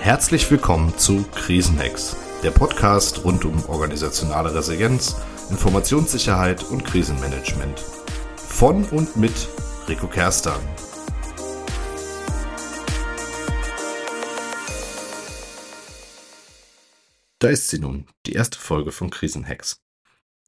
[0.00, 5.16] Herzlich willkommen zu Krisenhacks, der Podcast rund um organisationale Resilienz,
[5.50, 7.80] Informationssicherheit und Krisenmanagement.
[8.36, 9.48] Von und mit
[9.88, 10.60] Rico Kerstan.
[17.38, 19.82] Da ist sie nun, die erste Folge von Krisenhacks.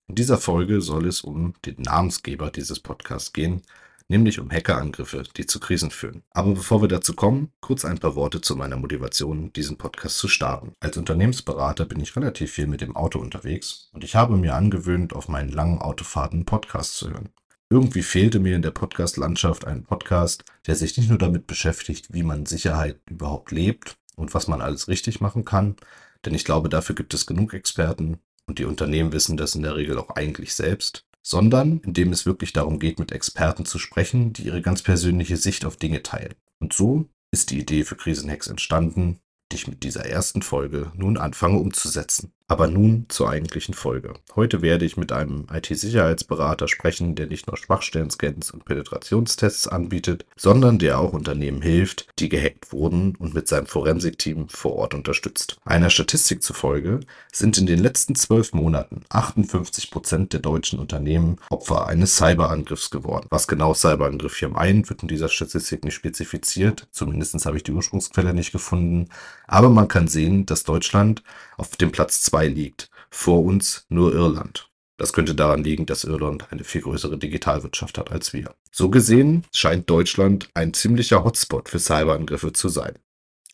[0.06, 3.62] In dieser Folge soll es um den Namensgeber dieses Podcasts gehen,
[4.08, 6.22] nämlich um Hackerangriffe, die zu Krisen führen.
[6.30, 10.28] Aber bevor wir dazu kommen, kurz ein paar Worte zu meiner Motivation, diesen Podcast zu
[10.28, 10.72] starten.
[10.80, 15.12] Als Unternehmensberater bin ich relativ viel mit dem Auto unterwegs und ich habe mir angewöhnt,
[15.12, 17.28] auf meinen langen Autofahrten Podcasts zu hören.
[17.70, 22.22] Irgendwie fehlte mir in der Podcast-Landschaft ein Podcast, der sich nicht nur damit beschäftigt, wie
[22.22, 25.76] man Sicherheit überhaupt lebt und was man alles richtig machen kann,
[26.24, 29.76] denn ich glaube, dafür gibt es genug Experten und die Unternehmen wissen das in der
[29.76, 34.44] Regel auch eigentlich selbst, sondern indem es wirklich darum geht, mit Experten zu sprechen, die
[34.44, 36.34] ihre ganz persönliche Sicht auf Dinge teilen.
[36.58, 39.20] Und so ist die Idee für Krisenhacks entstanden,
[39.52, 42.32] die ich mit dieser ersten Folge nun anfange umzusetzen.
[42.50, 44.14] Aber nun zur eigentlichen Folge.
[44.34, 50.78] Heute werde ich mit einem IT-Sicherheitsberater sprechen, der nicht nur Schwachstellen-Scans und Penetrationstests anbietet, sondern
[50.78, 55.58] der auch Unternehmen hilft, die gehackt wurden und mit seinem Forensikteam vor Ort unterstützt.
[55.66, 61.86] Einer Statistik zufolge sind in den letzten zwölf Monaten 58 Prozent der deutschen Unternehmen Opfer
[61.86, 63.26] eines Cyberangriffs geworden.
[63.28, 66.88] Was genau Cyberangriff hier meint, wird in dieser Statistik nicht spezifiziert.
[66.92, 69.10] Zumindest habe ich die Ursprungsquelle nicht gefunden.
[69.46, 71.22] Aber man kann sehen, dass Deutschland
[71.58, 72.90] auf dem Platz 2 liegt.
[73.10, 74.70] Vor uns nur Irland.
[74.98, 78.54] Das könnte daran liegen, dass Irland eine viel größere Digitalwirtschaft hat als wir.
[78.72, 82.98] So gesehen scheint Deutschland ein ziemlicher Hotspot für Cyberangriffe zu sein.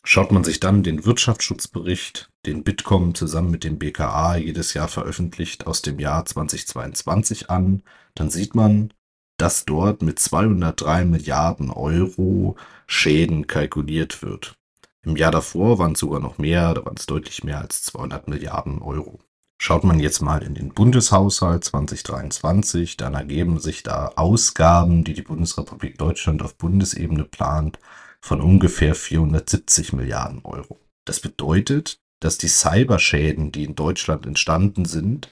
[0.03, 5.65] Schaut man sich dann den Wirtschaftsschutzbericht, den Bitkom zusammen mit dem BKA jedes Jahr veröffentlicht
[5.65, 7.81] aus dem Jahr 2022 an,
[8.13, 8.93] dann sieht man,
[9.37, 12.55] dass dort mit 203 Milliarden Euro
[12.87, 14.55] Schäden kalkuliert wird.
[15.05, 18.27] Im Jahr davor waren es sogar noch mehr, da waren es deutlich mehr als 200
[18.27, 19.19] Milliarden Euro.
[19.61, 25.21] Schaut man jetzt mal in den Bundeshaushalt 2023, dann ergeben sich da Ausgaben, die die
[25.21, 27.77] Bundesrepublik Deutschland auf Bundesebene plant,
[28.19, 30.79] von ungefähr 470 Milliarden Euro.
[31.05, 35.29] Das bedeutet, dass die Cyberschäden, die in Deutschland entstanden sind,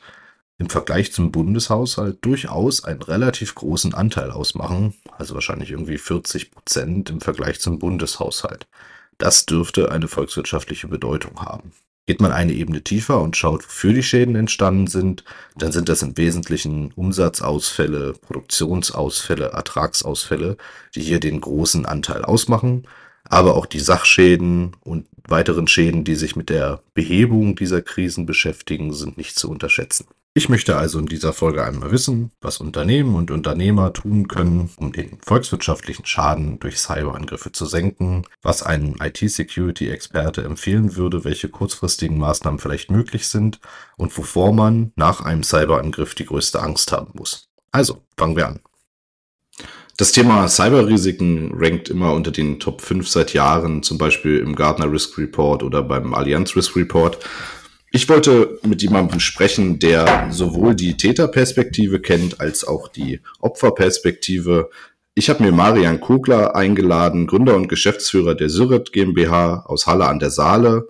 [0.59, 7.09] im Vergleich zum Bundeshaushalt durchaus einen relativ großen Anteil ausmachen, also wahrscheinlich irgendwie 40 Prozent
[7.09, 8.67] im Vergleich zum Bundeshaushalt.
[9.23, 11.71] Das dürfte eine volkswirtschaftliche Bedeutung haben.
[12.07, 15.23] Geht man eine Ebene tiefer und schaut, wofür die Schäden entstanden sind,
[15.55, 20.57] dann sind das im Wesentlichen Umsatzausfälle, Produktionsausfälle, Ertragsausfälle,
[20.93, 22.85] die hier den großen Anteil ausmachen,
[23.23, 28.91] aber auch die Sachschäden und weiteren Schäden, die sich mit der Behebung dieser Krisen beschäftigen,
[28.91, 30.05] sind nicht zu unterschätzen.
[30.35, 34.91] Ich möchte also in dieser Folge einmal wissen, was Unternehmen und Unternehmer tun können, um
[34.91, 42.59] den volkswirtschaftlichen Schaden durch Cyberangriffe zu senken, was ein IT-Security-Experte empfehlen würde, welche kurzfristigen Maßnahmen
[42.59, 43.59] vielleicht möglich sind
[43.95, 47.49] und wovor man nach einem Cyberangriff die größte Angst haben muss.
[47.71, 48.59] Also, fangen wir an.
[49.97, 54.91] Das Thema Cyberrisiken rankt immer unter den Top 5 seit Jahren, zum Beispiel im Gartner
[54.91, 57.19] Risk Report oder beim Allianz Risk Report.
[57.95, 64.71] Ich wollte mit jemandem sprechen, der sowohl die Täterperspektive kennt als auch die Opferperspektive.
[65.13, 70.17] Ich habe mir Marian Kugler eingeladen, Gründer und Geschäftsführer der Syret GmbH aus Halle an
[70.17, 70.87] der Saale.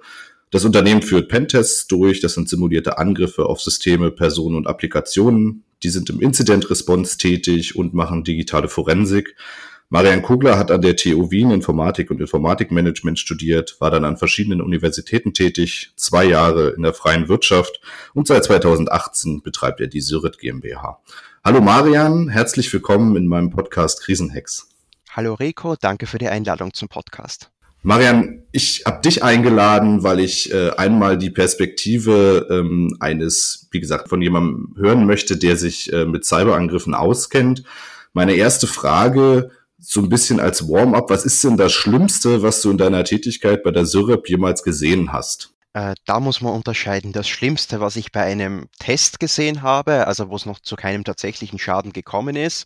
[0.50, 5.66] Das Unternehmen führt Pentests durch, das sind simulierte Angriffe auf Systeme, Personen und Applikationen.
[5.84, 9.36] Die sind im Incident Response tätig und machen digitale Forensik.
[9.94, 14.60] Marian Kugler hat an der TU Wien Informatik und Informatikmanagement studiert, war dann an verschiedenen
[14.60, 17.80] Universitäten tätig, zwei Jahre in der freien Wirtschaft
[18.16, 21.00] und seit 2018 betreibt er die Syrit GmbH.
[21.44, 24.68] Hallo Marian, herzlich willkommen in meinem Podcast Krisenhacks.
[25.12, 27.52] Hallo Rico, danke für die Einladung zum Podcast.
[27.84, 34.10] Marian, ich habe dich eingeladen, weil ich äh, einmal die Perspektive ähm, eines, wie gesagt,
[34.10, 37.64] von jemandem hören möchte, der sich äh, mit Cyberangriffen auskennt.
[38.14, 39.52] Meine erste Frage
[39.86, 43.64] so ein bisschen als Warm-up, was ist denn das Schlimmste, was du in deiner Tätigkeit
[43.64, 45.54] bei der Syrep jemals gesehen hast?
[45.74, 47.12] Äh, da muss man unterscheiden.
[47.12, 51.04] Das Schlimmste, was ich bei einem Test gesehen habe, also wo es noch zu keinem
[51.04, 52.66] tatsächlichen Schaden gekommen ist,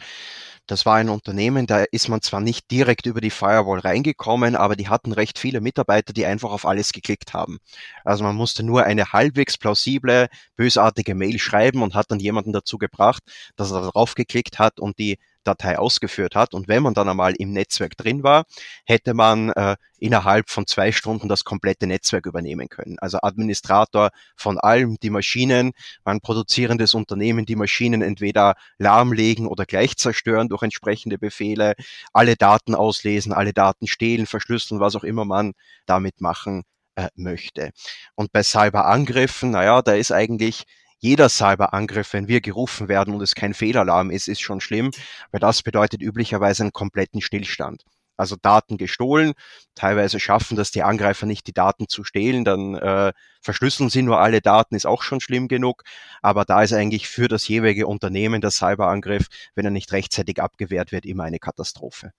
[0.68, 4.76] das war ein Unternehmen, da ist man zwar nicht direkt über die Firewall reingekommen, aber
[4.76, 7.60] die hatten recht viele Mitarbeiter, die einfach auf alles geklickt haben.
[8.04, 10.28] Also man musste nur eine halbwegs plausible,
[10.58, 13.24] bösartige Mail schreiben und hat dann jemanden dazu gebracht,
[13.56, 16.54] dass er darauf geklickt hat und die Datei ausgeführt hat.
[16.54, 18.46] Und wenn man dann einmal im Netzwerk drin war,
[18.86, 23.00] hätte man äh, innerhalb von zwei Stunden das komplette Netzwerk übernehmen können.
[23.00, 25.72] Also Administrator von allem, die Maschinen,
[26.04, 31.74] ein produzierendes Unternehmen, die Maschinen entweder lahmlegen oder gleich zerstören durch entsprechende Befehle,
[32.14, 35.54] alle Daten auslesen, alle Daten stehlen, verschlüsseln, was auch immer man
[35.86, 36.64] damit machen
[36.96, 37.72] äh, möchte.
[38.16, 40.66] Und bei Cyberangriffen, naja, da ist eigentlich
[41.00, 44.92] jeder Cyberangriff, wenn wir gerufen werden und es kein Fehlalarm ist, ist schon schlimm,
[45.32, 47.84] weil das bedeutet üblicherweise einen kompletten Stillstand.
[48.18, 49.34] Also Daten gestohlen,
[49.76, 54.20] teilweise schaffen das die Angreifer nicht, die Daten zu stehlen, dann äh, verschlüsseln sie nur
[54.20, 55.84] alle Daten, ist auch schon schlimm genug.
[56.24, 60.92] Aber da ist eigentlich für das jeweilige Unternehmen der Cyberangriff, wenn er nicht rechtzeitig abgewehrt
[60.92, 62.12] wird, immer eine Katastrophe.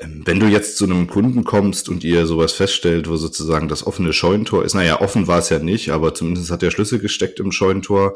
[0.00, 3.86] Ähm, wenn du jetzt zu einem Kunden kommst und ihr sowas feststellt, wo sozusagen das
[3.86, 7.38] offene Scheunentor ist, naja, offen war es ja nicht, aber zumindest hat der Schlüssel gesteckt
[7.38, 8.14] im Scheunentor.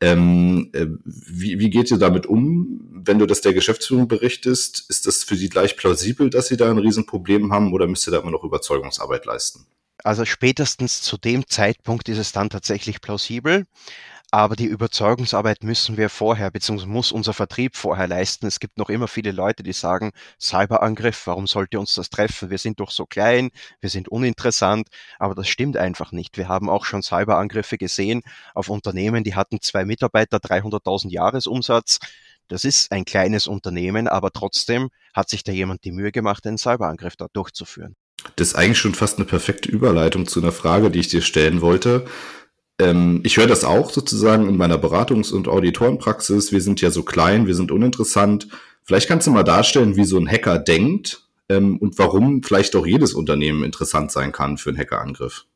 [0.00, 4.88] Ähm, äh, wie, wie geht ihr damit um, wenn du das der Geschäftsführung berichtest?
[4.88, 8.12] Ist das für sie gleich plausibel, dass sie da ein Riesenproblem haben oder müsst ihr
[8.12, 9.66] da immer noch Überzeugungsarbeit leisten?
[10.04, 13.66] Also spätestens zu dem Zeitpunkt ist es dann tatsächlich plausibel.
[14.30, 18.46] Aber die Überzeugungsarbeit müssen wir vorher, beziehungsweise muss unser Vertrieb vorher leisten.
[18.46, 22.50] Es gibt noch immer viele Leute, die sagen, Cyberangriff, warum sollte uns das treffen?
[22.50, 24.88] Wir sind doch so klein, wir sind uninteressant.
[25.18, 26.36] Aber das stimmt einfach nicht.
[26.36, 28.20] Wir haben auch schon Cyberangriffe gesehen
[28.54, 31.98] auf Unternehmen, die hatten zwei Mitarbeiter, 300.000 Jahresumsatz.
[32.48, 36.58] Das ist ein kleines Unternehmen, aber trotzdem hat sich da jemand die Mühe gemacht, einen
[36.58, 37.96] Cyberangriff da durchzuführen.
[38.36, 41.62] Das ist eigentlich schon fast eine perfekte Überleitung zu einer Frage, die ich dir stellen
[41.62, 42.06] wollte
[42.80, 46.52] ähm, ich höre das auch sozusagen in meiner Beratungs- und Auditorenpraxis.
[46.52, 48.48] Wir sind ja so klein, wir sind uninteressant.
[48.84, 52.86] Vielleicht kannst du mal darstellen, wie so ein Hacker denkt ähm, und warum vielleicht auch
[52.86, 55.46] jedes Unternehmen interessant sein kann für einen Hackerangriff.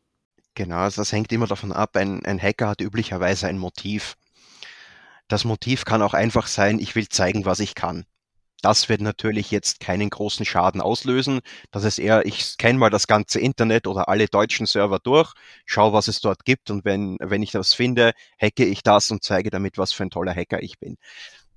[0.54, 1.96] Genau, also das hängt immer davon ab.
[1.96, 4.16] Ein, ein Hacker hat üblicherweise ein Motiv.
[5.28, 8.04] Das Motiv kann auch einfach sein, ich will zeigen, was ich kann.
[8.62, 11.40] Das wird natürlich jetzt keinen großen Schaden auslösen.
[11.72, 15.32] Das ist eher, ich scanne mal das ganze Internet oder alle deutschen Server durch,
[15.66, 19.24] schaue, was es dort gibt und wenn, wenn ich das finde, hacke ich das und
[19.24, 20.96] zeige damit, was für ein toller Hacker ich bin.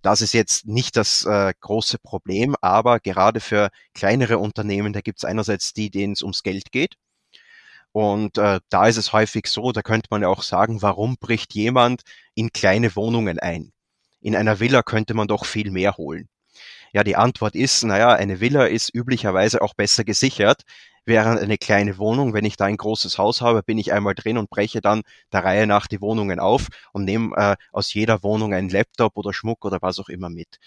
[0.02, 5.20] Das ist jetzt nicht das äh, große Problem, aber gerade für kleinere Unternehmen, da gibt
[5.20, 6.96] es einerseits die, denen es ums Geld geht.
[7.92, 11.54] Und äh, da ist es häufig so, da könnte man ja auch sagen, warum bricht
[11.56, 12.02] jemand
[12.36, 13.72] in kleine Wohnungen ein?
[14.22, 16.30] In einer Villa könnte man doch viel mehr holen.
[16.96, 20.62] Ja, die Antwort ist, naja, eine Villa ist üblicherweise auch besser gesichert,
[21.04, 24.38] während eine kleine Wohnung, wenn ich da ein großes Haus habe, bin ich einmal drin
[24.38, 25.02] und breche dann
[25.34, 29.34] der Reihe nach die Wohnungen auf und nehme äh, aus jeder Wohnung einen Laptop oder
[29.34, 30.58] Schmuck oder was auch immer mit.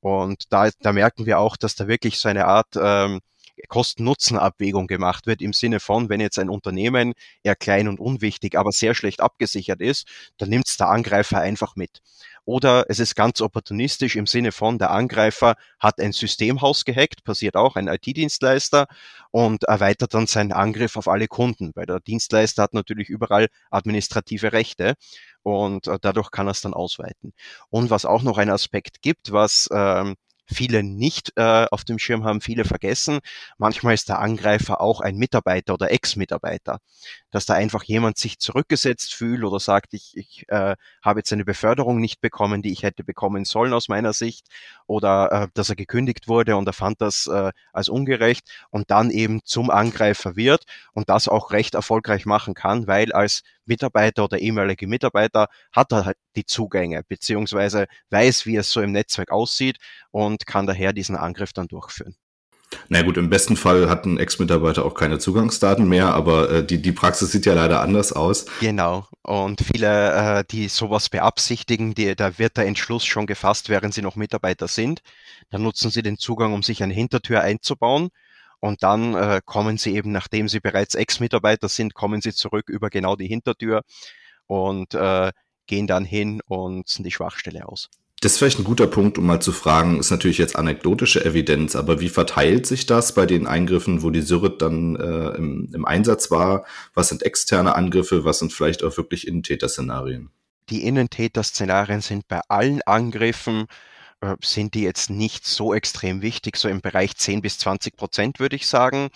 [0.00, 3.20] Und da, da merken wir auch, dass da wirklich so eine Art ähm,
[3.68, 8.72] Kosten-Nutzen-Abwägung gemacht wird im Sinne von, wenn jetzt ein Unternehmen eher klein und unwichtig, aber
[8.72, 12.02] sehr schlecht abgesichert ist, dann nimmt es der Angreifer einfach mit.
[12.46, 17.56] Oder es ist ganz opportunistisch im Sinne von, der Angreifer hat ein Systemhaus gehackt, passiert
[17.56, 18.86] auch, ein IT-Dienstleister
[19.32, 24.52] und erweitert dann seinen Angriff auf alle Kunden, weil der Dienstleister hat natürlich überall administrative
[24.52, 24.94] Rechte
[25.42, 27.32] und äh, dadurch kann er es dann ausweiten.
[27.68, 30.14] Und was auch noch ein Aspekt gibt, was ähm,
[30.46, 33.20] viele nicht äh, auf dem Schirm haben, viele vergessen.
[33.58, 36.78] Manchmal ist der Angreifer auch ein Mitarbeiter oder Ex-Mitarbeiter,
[37.30, 41.44] dass da einfach jemand sich zurückgesetzt fühlt oder sagt, ich, ich äh, habe jetzt eine
[41.44, 44.46] Beförderung nicht bekommen, die ich hätte bekommen sollen aus meiner Sicht,
[44.86, 49.10] oder äh, dass er gekündigt wurde und er fand das äh, als ungerecht und dann
[49.10, 54.38] eben zum Angreifer wird und das auch recht erfolgreich machen kann, weil als Mitarbeiter oder
[54.38, 59.78] ehemalige Mitarbeiter hat er halt die Zugänge beziehungsweise weiß, wie es so im Netzwerk aussieht
[60.10, 62.16] und kann daher diesen Angriff dann durchführen.
[62.88, 66.82] Na gut, im besten Fall hat ein Ex-Mitarbeiter auch keine Zugangsdaten mehr, aber äh, die,
[66.82, 68.46] die Praxis sieht ja leider anders aus.
[68.60, 69.06] Genau.
[69.22, 74.02] Und viele, äh, die sowas beabsichtigen, die, da wird der Entschluss schon gefasst, während sie
[74.02, 75.00] noch Mitarbeiter sind.
[75.50, 78.08] Dann nutzen sie den Zugang, um sich eine Hintertür einzubauen.
[78.66, 82.90] Und dann äh, kommen sie eben, nachdem sie bereits Ex-Mitarbeiter sind, kommen sie zurück über
[82.90, 83.82] genau die Hintertür
[84.46, 85.30] und äh,
[85.68, 87.88] gehen dann hin und sind die Schwachstelle aus.
[88.20, 91.76] Das ist vielleicht ein guter Punkt, um mal zu fragen, ist natürlich jetzt anekdotische Evidenz,
[91.76, 95.84] aber wie verteilt sich das bei den Eingriffen, wo die Syrit dann äh, im, im
[95.84, 96.64] Einsatz war?
[96.92, 100.30] Was sind externe Angriffe, was sind vielleicht auch wirklich Innentäter-Szenarien?
[100.70, 103.66] Die Innentäter-Szenarien sind bei allen Angriffen,
[104.42, 108.56] sind die jetzt nicht so extrem wichtig, so im Bereich 10 bis 20 Prozent würde
[108.56, 109.10] ich sagen.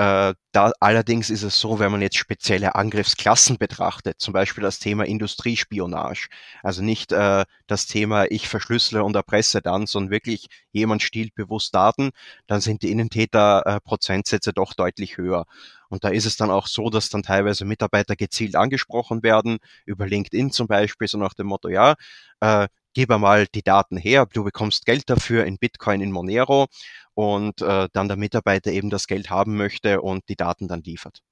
[0.00, 4.78] Äh, da allerdings ist es so, wenn man jetzt spezielle Angriffsklassen betrachtet, zum Beispiel das
[4.78, 6.28] Thema Industriespionage,
[6.62, 11.74] also nicht äh, das Thema ich verschlüssele und erpresse dann, sondern wirklich jemand stiehlt bewusst
[11.74, 12.12] Daten,
[12.46, 15.44] dann sind die Innentäter-Prozentsätze äh, doch deutlich höher.
[15.90, 20.06] Und da ist es dann auch so, dass dann teilweise Mitarbeiter gezielt angesprochen werden, über
[20.06, 21.96] LinkedIn zum Beispiel, so nach dem Motto, ja,
[22.40, 26.66] äh, gib einmal die Daten her, du bekommst Geld dafür in Bitcoin, in Monero
[27.14, 31.22] und äh, dann der Mitarbeiter eben das Geld haben möchte und die Daten dann liefert.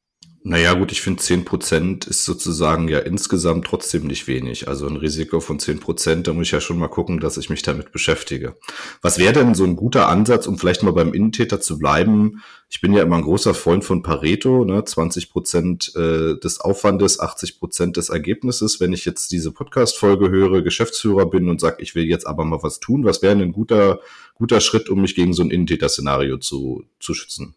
[0.44, 4.68] Naja, gut, ich finde zehn Prozent ist sozusagen ja insgesamt trotzdem nicht wenig.
[4.68, 7.50] Also ein Risiko von zehn Prozent, da muss ich ja schon mal gucken, dass ich
[7.50, 8.54] mich damit beschäftige.
[9.02, 12.42] Was wäre denn so ein guter Ansatz, um vielleicht mal beim Innentäter zu bleiben?
[12.70, 14.84] Ich bin ja immer ein großer Freund von Pareto, ne?
[14.84, 18.78] 20 Prozent äh, des Aufwandes, 80 Prozent des Ergebnisses.
[18.78, 22.62] Wenn ich jetzt diese Podcast-Folge höre, Geschäftsführer bin und sage, ich will jetzt aber mal
[22.62, 24.00] was tun, was wäre ein guter,
[24.34, 27.56] guter Schritt, um mich gegen so ein Innentäter-Szenario zu, zu schützen?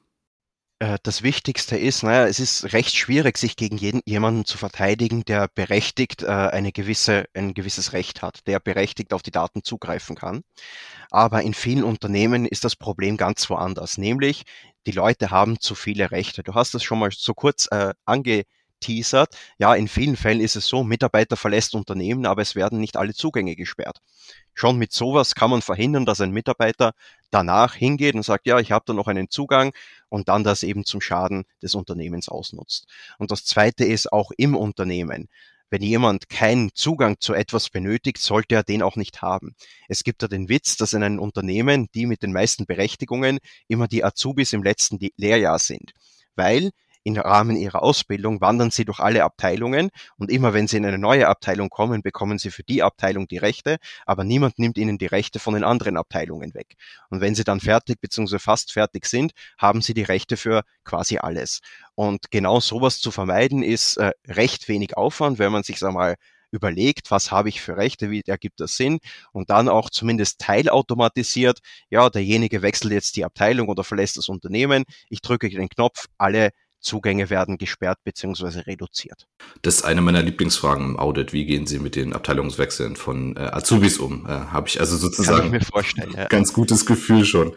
[0.82, 5.24] Äh, das Wichtigste ist, naja, es ist recht schwierig, sich gegen jeden, jemanden zu verteidigen,
[5.26, 10.16] der berechtigt äh, eine gewisse, ein gewisses Recht hat, der berechtigt auf die Daten zugreifen
[10.16, 10.42] kann.
[11.12, 14.44] Aber in vielen Unternehmen ist das Problem ganz woanders, nämlich
[14.88, 16.42] die Leute haben zu viele Rechte.
[16.42, 19.38] Du hast das schon mal so kurz äh, angeteasert.
[19.60, 23.14] Ja, in vielen Fällen ist es so, Mitarbeiter verlässt Unternehmen, aber es werden nicht alle
[23.14, 24.00] Zugänge gesperrt.
[24.56, 26.94] Schon mit sowas kann man verhindern, dass ein Mitarbeiter
[27.32, 29.74] danach hingeht und sagt, ja, ich habe da noch einen Zugang
[30.10, 32.88] und dann das eben zum Schaden des Unternehmens ausnutzt.
[33.18, 35.30] Und das Zweite ist auch im Unternehmen.
[35.72, 39.56] Wenn jemand keinen Zugang zu etwas benötigt, sollte er den auch nicht haben.
[39.88, 43.88] Es gibt da den Witz, dass in einem Unternehmen, die mit den meisten Berechtigungen, immer
[43.88, 45.94] die Azubis im letzten Lehrjahr sind.
[46.36, 46.72] Weil
[47.04, 50.98] im Rahmen ihrer Ausbildung wandern sie durch alle Abteilungen und immer wenn sie in eine
[50.98, 55.08] neue Abteilung kommen, bekommen sie für die Abteilung die Rechte, aber niemand nimmt ihnen die
[55.08, 56.76] Rechte von den anderen Abteilungen weg.
[57.10, 58.40] Und wenn sie dann fertig bzw.
[58.40, 61.62] fast fertig sind, haben sie die Rechte für quasi alles.
[61.96, 66.16] Und genau sowas zu vermeiden ist äh, recht wenig Aufwand, wenn man sich sag mal
[66.52, 69.00] überlegt, was habe ich für Rechte, wie ergibt das Sinn
[69.32, 74.84] und dann auch zumindest teilautomatisiert, ja, derjenige wechselt jetzt die Abteilung oder verlässt das Unternehmen,
[75.10, 78.62] ich drücke den Knopf, alle Zugänge werden gesperrt bzw.
[78.62, 79.28] reduziert.
[79.62, 81.32] Das ist eine meiner Lieblingsfragen im Audit.
[81.32, 84.26] Wie gehen Sie mit den Abteilungswechseln von äh, Azubis um?
[84.26, 86.28] Äh, Habe ich also sozusagen ich ja.
[86.28, 87.54] ganz gutes Gefühl schon.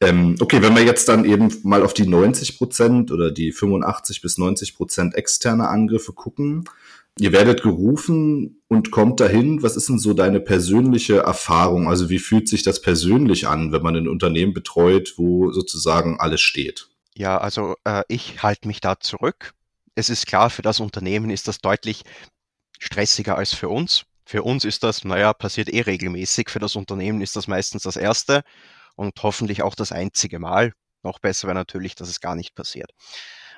[0.00, 4.20] Ähm, okay, wenn wir jetzt dann eben mal auf die 90 Prozent oder die 85
[4.20, 6.64] bis 90 Prozent externe Angriffe gucken.
[7.20, 9.60] Ihr werdet gerufen und kommt dahin.
[9.64, 11.88] Was ist denn so deine persönliche Erfahrung?
[11.88, 16.40] Also wie fühlt sich das persönlich an, wenn man ein Unternehmen betreut, wo sozusagen alles
[16.40, 16.87] steht?
[17.18, 19.52] Ja, also äh, ich halte mich da zurück.
[19.96, 22.04] Es ist klar, für das Unternehmen ist das deutlich
[22.78, 24.04] stressiger als für uns.
[24.24, 26.48] Für uns ist das, naja, passiert eh regelmäßig.
[26.48, 28.44] Für das Unternehmen ist das meistens das erste
[28.96, 30.74] und hoffentlich auch das einzige Mal.
[31.02, 32.92] Noch besser wäre natürlich, dass es gar nicht passiert.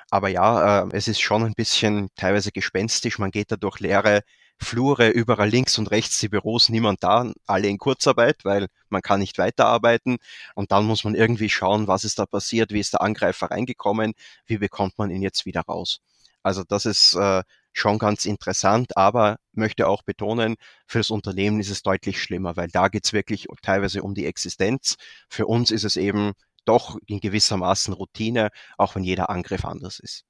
[0.09, 3.19] Aber ja, äh, es ist schon ein bisschen teilweise gespenstisch.
[3.19, 4.23] Man geht da durch leere
[4.61, 9.19] Flure, überall links und rechts die Büros, niemand da, alle in Kurzarbeit, weil man kann
[9.19, 10.17] nicht weiterarbeiten.
[10.55, 14.13] Und dann muss man irgendwie schauen, was ist da passiert, wie ist der Angreifer reingekommen,
[14.45, 15.99] wie bekommt man ihn jetzt wieder raus.
[16.43, 20.55] Also das ist äh, schon ganz interessant, aber möchte auch betonen,
[20.87, 24.95] für das Unternehmen ist es deutlich schlimmer, weil da geht's wirklich teilweise um die Existenz.
[25.29, 26.33] Für uns ist es eben
[26.65, 30.25] doch in gewissermaßen Routine, auch wenn jeder Angriff anders ist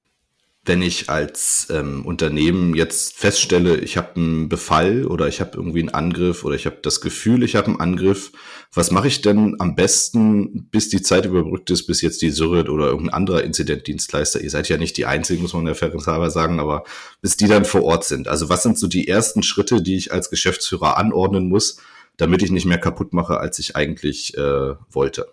[0.64, 5.80] wenn ich als ähm, Unternehmen jetzt feststelle, ich habe einen Befall oder ich habe irgendwie
[5.80, 8.32] einen Angriff oder ich habe das Gefühl, ich habe einen Angriff,
[8.72, 12.70] was mache ich denn am besten, bis die Zeit überbrückt ist, bis jetzt die Syrit
[12.70, 16.60] oder irgendein anderer Inzidentdienstleister, ihr seid ja nicht die Einzigen, muss man ja fairenshalber sagen,
[16.60, 16.84] aber
[17.22, 18.28] bis die dann vor Ort sind.
[18.28, 21.78] Also was sind so die ersten Schritte, die ich als Geschäftsführer anordnen muss,
[22.18, 25.28] damit ich nicht mehr kaputt mache, als ich eigentlich äh, wollte?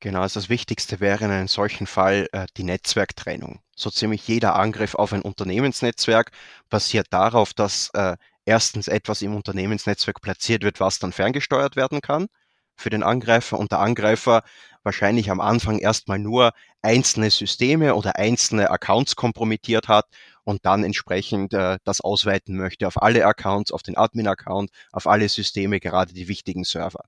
[0.00, 3.60] Genau, also das Wichtigste wäre in einem solchen Fall äh, die Netzwerktrennung.
[3.76, 6.32] So ziemlich jeder Angriff auf ein Unternehmensnetzwerk
[6.70, 8.16] basiert darauf, dass äh,
[8.46, 12.28] erstens etwas im Unternehmensnetzwerk platziert wird, was dann ferngesteuert werden kann
[12.76, 14.42] für den Angreifer und der Angreifer
[14.82, 16.52] wahrscheinlich am Anfang erstmal nur
[16.82, 20.06] einzelne Systeme oder einzelne Accounts kompromittiert hat
[20.44, 25.28] und dann entsprechend äh, das ausweiten möchte auf alle Accounts, auf den Admin-Account, auf alle
[25.28, 27.04] Systeme, gerade die wichtigen Server.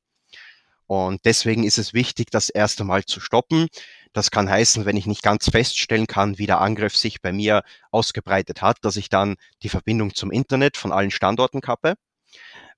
[0.86, 3.68] Und deswegen ist es wichtig, das erste Mal zu stoppen.
[4.12, 7.62] Das kann heißen, wenn ich nicht ganz feststellen kann, wie der Angriff sich bei mir
[7.90, 11.94] ausgebreitet hat, dass ich dann die Verbindung zum Internet von allen Standorten kappe.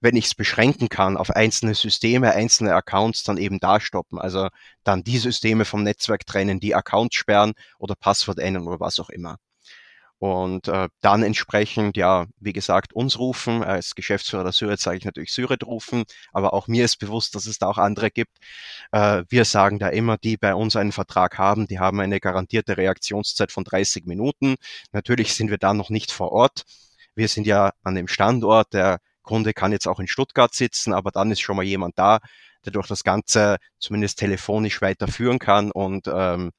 [0.01, 4.19] Wenn ich es beschränken kann auf einzelne Systeme, einzelne Accounts, dann eben da stoppen.
[4.19, 4.49] Also
[4.85, 9.11] dann die Systeme vom Netzwerk trennen, die Accounts sperren oder Passwort ändern oder was auch
[9.11, 9.39] immer.
[10.25, 13.63] Und äh, dann entsprechend, ja, wie gesagt, uns rufen.
[13.63, 17.45] Als Geschäftsführer der Syret sage ich natürlich Syret rufen, aber auch mir ist bewusst, dass
[17.45, 18.39] es da auch andere gibt.
[18.91, 22.79] Äh, wir sagen da immer, die bei uns einen Vertrag haben, die haben eine garantierte
[22.79, 24.55] Reaktionszeit von 30 Minuten.
[24.93, 26.63] Natürlich sind wir da noch nicht vor Ort.
[27.15, 28.73] Wir sind ja an dem Standort.
[28.73, 32.21] Der Kunde kann jetzt auch in Stuttgart sitzen, aber dann ist schon mal jemand da,
[32.65, 36.51] der durch das Ganze zumindest telefonisch weiterführen kann und ähm,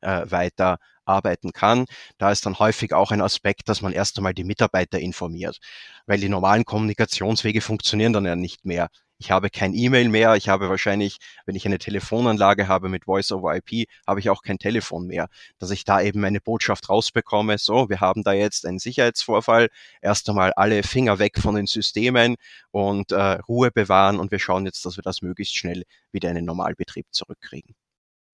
[0.00, 1.86] äh, weiter arbeiten kann.
[2.18, 5.58] Da ist dann häufig auch ein Aspekt, dass man erst einmal die Mitarbeiter informiert,
[6.06, 8.88] weil die normalen Kommunikationswege funktionieren dann ja nicht mehr.
[9.22, 13.32] Ich habe kein E-Mail mehr, ich habe wahrscheinlich, wenn ich eine Telefonanlage habe mit Voice
[13.32, 15.28] over IP, habe ich auch kein Telefon mehr,
[15.58, 19.68] dass ich da eben meine Botschaft rausbekomme, so, wir haben da jetzt einen Sicherheitsvorfall,
[20.00, 22.36] erst einmal alle Finger weg von den Systemen
[22.70, 26.36] und äh, Ruhe bewahren und wir schauen jetzt, dass wir das möglichst schnell wieder in
[26.36, 27.74] den Normalbetrieb zurückkriegen.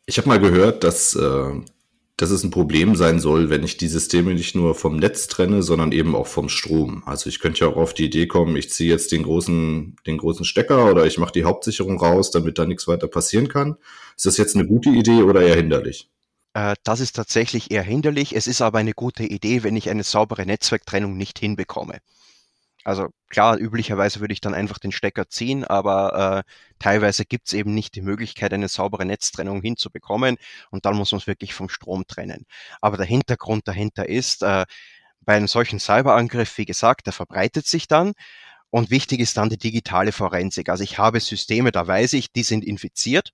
[0.06, 1.50] Ich habe mal gehört, dass äh,
[2.16, 5.62] dass es ein Problem sein soll, wenn ich die Systeme nicht nur vom Netz trenne,
[5.62, 7.02] sondern eben auch vom Strom.
[7.04, 10.16] Also ich könnte ja auch auf die Idee kommen, ich ziehe jetzt den großen, den
[10.16, 13.76] großen Stecker oder ich mache die Hauptsicherung raus, damit da nichts weiter passieren kann.
[14.16, 16.08] Ist das jetzt eine gute Idee oder eher hinderlich?
[16.54, 18.34] Äh, das ist tatsächlich eher hinderlich.
[18.34, 21.98] Es ist aber eine gute Idee, wenn ich eine saubere Netzwerktrennung nicht hinbekomme.
[22.82, 27.52] Also klar, üblicherweise würde ich dann einfach den Stecker ziehen, aber äh, teilweise gibt es
[27.52, 30.36] eben nicht die Möglichkeit, eine saubere Netztrennung hinzubekommen
[30.70, 32.46] und dann muss man es wirklich vom Strom trennen.
[32.80, 34.64] Aber der Hintergrund dahinter ist, äh,
[35.20, 38.12] bei einem solchen Cyberangriff, wie gesagt, der verbreitet sich dann
[38.70, 40.68] und wichtig ist dann die digitale Forensik.
[40.68, 43.32] Also ich habe Systeme, da weiß ich, die sind infiziert,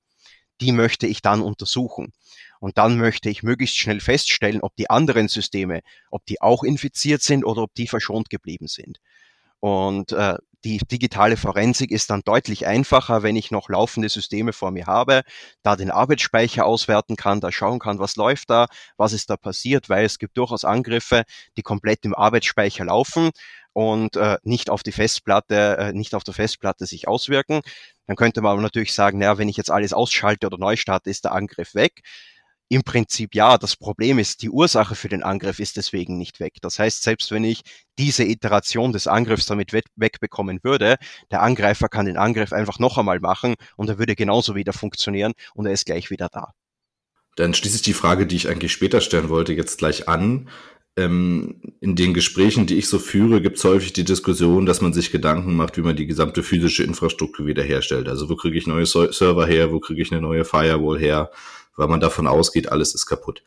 [0.61, 2.13] die möchte ich dann untersuchen.
[2.61, 5.81] Und dann möchte ich möglichst schnell feststellen, ob die anderen Systeme,
[6.11, 9.01] ob die auch infiziert sind oder ob die verschont geblieben sind.
[9.63, 14.73] Und äh, die digitale Forensik ist dann deutlich einfacher, wenn ich noch laufende Systeme vor
[14.73, 15.23] mir habe,
[15.63, 18.67] da den Arbeitsspeicher auswerten kann, da schauen kann, was läuft da,
[18.97, 21.23] was ist da passiert, weil es gibt durchaus Angriffe,
[21.57, 23.31] die komplett im Arbeitsspeicher laufen
[23.73, 27.61] und äh, nicht auf die Festplatte, äh, nicht auf der Festplatte sich auswirken.
[28.09, 31.09] Dann könnte man aber natürlich sagen, naja, wenn ich jetzt alles ausschalte oder neu starte,
[31.09, 32.03] ist der Angriff weg.
[32.69, 33.59] Im Prinzip ja.
[33.59, 36.55] Das Problem ist, die Ursache für den Angriff ist deswegen nicht weg.
[36.63, 37.63] Das heißt, selbst wenn ich
[37.99, 40.97] diese Iteration des Angriffs damit wegbekommen würde,
[41.31, 45.33] der Angreifer kann den Angriff einfach noch einmal machen und er würde genauso wieder funktionieren
[45.55, 46.53] und er ist gleich wieder da.
[47.37, 50.49] Dann schließe ich die Frage, die ich eigentlich später stellen wollte, jetzt gleich an.
[50.95, 54.93] Ähm, in den Gesprächen, die ich so führe, gibt es häufig die Diskussion, dass man
[54.93, 58.09] sich Gedanken macht, wie man die gesamte physische Infrastruktur wiederherstellt.
[58.09, 61.31] Also wo kriege ich neue Server her, wo kriege ich eine neue Firewall her,
[61.77, 63.43] weil man davon ausgeht, alles ist kaputt.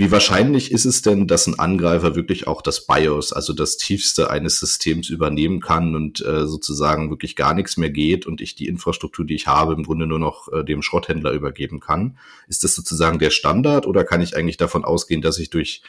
[0.00, 4.30] Wie wahrscheinlich ist es denn, dass ein Angreifer wirklich auch das BIOS, also das tiefste
[4.30, 8.68] eines Systems übernehmen kann und äh, sozusagen wirklich gar nichts mehr geht und ich die
[8.68, 12.16] Infrastruktur, die ich habe, im Grunde nur noch äh, dem Schrotthändler übergeben kann?
[12.46, 15.82] Ist das sozusagen der Standard oder kann ich eigentlich davon ausgehen, dass ich durch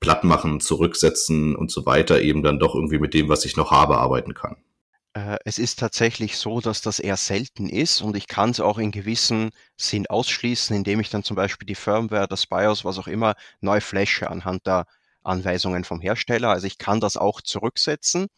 [0.00, 3.98] Plattmachen, Zurücksetzen und so weiter eben dann doch irgendwie mit dem, was ich noch habe,
[3.98, 4.56] arbeiten kann?
[5.14, 8.78] Äh, es ist tatsächlich so, dass das eher selten ist und ich kann es auch
[8.78, 13.08] in gewissem Sinn ausschließen, indem ich dann zum Beispiel die Firmware, das BIOS, was auch
[13.08, 14.86] immer, neu flashe anhand der
[15.22, 16.48] Anweisungen vom Hersteller.
[16.50, 18.28] Also ich kann das auch zurücksetzen.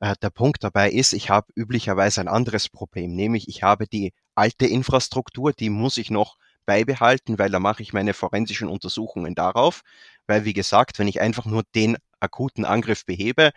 [0.00, 4.12] Äh, der Punkt dabei ist, ich habe üblicherweise ein anderes Problem, nämlich ich habe die
[4.34, 6.36] alte Infrastruktur, die muss ich noch
[6.66, 9.82] beibehalten, weil da mache ich meine forensischen Untersuchungen darauf.
[10.26, 13.52] Weil, wie gesagt, wenn ich einfach nur den akuten Angriff behebe,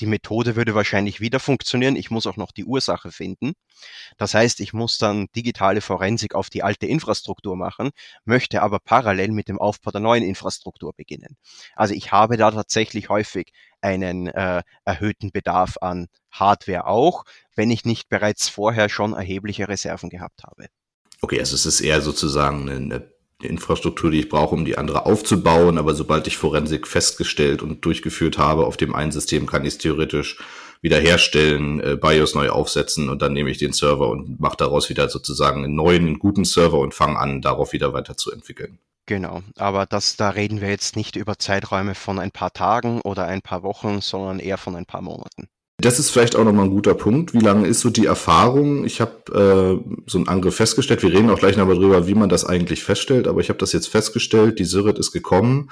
[0.00, 1.96] die Methode würde wahrscheinlich wieder funktionieren.
[1.96, 3.54] Ich muss auch noch die Ursache finden.
[4.16, 7.90] Das heißt, ich muss dann digitale Forensik auf die alte Infrastruktur machen,
[8.24, 11.36] möchte aber parallel mit dem Aufbau der neuen Infrastruktur beginnen.
[11.74, 17.84] Also ich habe da tatsächlich häufig einen äh, erhöhten Bedarf an Hardware auch, wenn ich
[17.84, 20.66] nicht bereits vorher schon erhebliche Reserven gehabt habe.
[21.20, 25.78] Okay, also es ist eher sozusagen eine Infrastruktur, die ich brauche, um die andere aufzubauen.
[25.78, 29.78] Aber sobald ich Forensik festgestellt und durchgeführt habe auf dem einen System, kann ich es
[29.78, 30.38] theoretisch
[30.80, 35.08] wiederherstellen, äh, BIOS neu aufsetzen und dann nehme ich den Server und mache daraus wieder
[35.08, 38.78] sozusagen einen neuen, einen guten Server und fange an, darauf wieder weiterzuentwickeln.
[39.06, 43.24] Genau, aber das, da reden wir jetzt nicht über Zeiträume von ein paar Tagen oder
[43.26, 45.48] ein paar Wochen, sondern eher von ein paar Monaten.
[45.80, 47.34] Das ist vielleicht auch nochmal ein guter Punkt.
[47.34, 48.84] Wie lange ist so die Erfahrung?
[48.84, 51.04] Ich habe äh, so einen Angriff festgestellt.
[51.04, 53.28] Wir reden auch gleich nochmal drüber, wie man das eigentlich feststellt.
[53.28, 54.58] Aber ich habe das jetzt festgestellt.
[54.58, 55.70] Die Syrit ist gekommen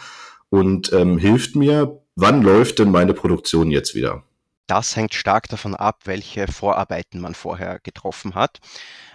[0.49, 2.01] und ähm, hilft mir.
[2.15, 4.23] Wann läuft denn meine Produktion jetzt wieder?
[4.69, 8.61] Das hängt stark davon ab, welche Vorarbeiten man vorher getroffen hat.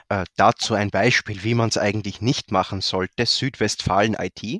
[0.10, 3.26] Äh, dazu ein Beispiel, wie man es eigentlich nicht machen sollte.
[3.26, 4.44] Südwestfalen IT.
[4.44, 4.60] Äh,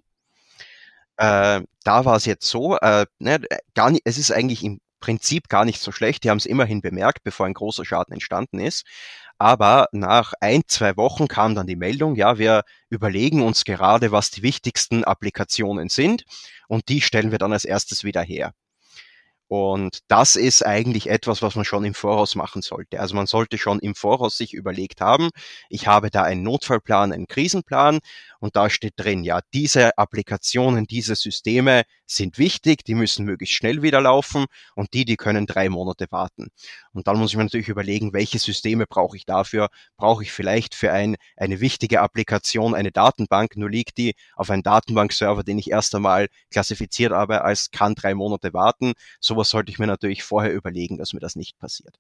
[1.18, 3.42] da war es jetzt so, äh, ne,
[3.76, 6.24] gar nicht, es ist eigentlich im Prinzip gar nicht so schlecht.
[6.24, 8.86] Die haben es immerhin bemerkt, bevor ein großer Schaden entstanden ist.
[9.38, 14.30] Aber nach ein, zwei Wochen kam dann die Meldung, ja, wir überlegen uns gerade, was
[14.30, 16.24] die wichtigsten Applikationen sind
[16.68, 18.54] und die stellen wir dann als erstes wieder her.
[19.52, 23.02] Und das ist eigentlich etwas, was man schon im Voraus machen sollte.
[23.02, 25.28] Also man sollte schon im Voraus sich überlegt haben,
[25.68, 28.00] ich habe da einen Notfallplan, einen Krisenplan
[28.40, 33.82] und da steht drin, ja, diese Applikationen, diese Systeme sind wichtig, die müssen möglichst schnell
[33.82, 36.48] wieder laufen und die, die können drei Monate warten.
[36.94, 39.70] Und dann muss ich mir natürlich überlegen, welche Systeme brauche ich dafür?
[39.98, 44.64] Brauche ich vielleicht für ein, eine wichtige Applikation eine Datenbank, nur liegt die auf einem
[44.64, 48.94] Datenbankserver, den ich erst einmal klassifiziert habe als kann drei Monate warten.
[49.42, 51.98] Sowas sollte ich mir natürlich vorher überlegen, dass mir das nicht passiert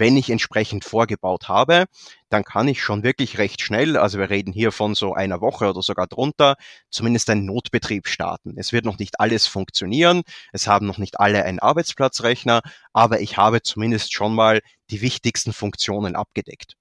[0.00, 1.84] wenn ich entsprechend vorgebaut habe,
[2.30, 5.68] dann kann ich schon wirklich recht schnell, also wir reden hier von so einer Woche
[5.68, 6.56] oder sogar drunter,
[6.90, 8.54] zumindest einen Notbetrieb starten.
[8.56, 12.62] Es wird noch nicht alles funktionieren, es haben noch nicht alle einen Arbeitsplatzrechner,
[12.94, 16.76] aber ich habe zumindest schon mal die wichtigsten Funktionen abgedeckt.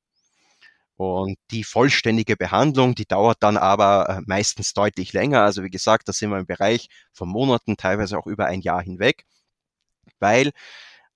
[0.96, 5.44] Und die vollständige Behandlung, die dauert dann aber äh, meistens deutlich länger.
[5.44, 8.82] Also wie gesagt, da sind wir im Bereich von Monaten, teilweise auch über ein Jahr
[8.82, 9.26] hinweg,
[10.20, 10.52] weil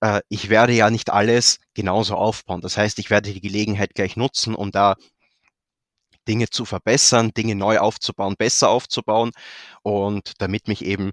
[0.00, 2.60] äh, ich werde ja nicht alles genauso aufbauen.
[2.60, 4.96] Das heißt, ich werde die Gelegenheit gleich nutzen, um da
[6.28, 9.30] Dinge zu verbessern, Dinge neu aufzubauen, besser aufzubauen
[9.82, 11.10] und damit mich eben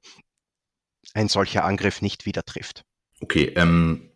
[1.13, 2.83] ein solcher Angriff nicht wieder trifft.
[3.19, 4.11] Okay, ähm,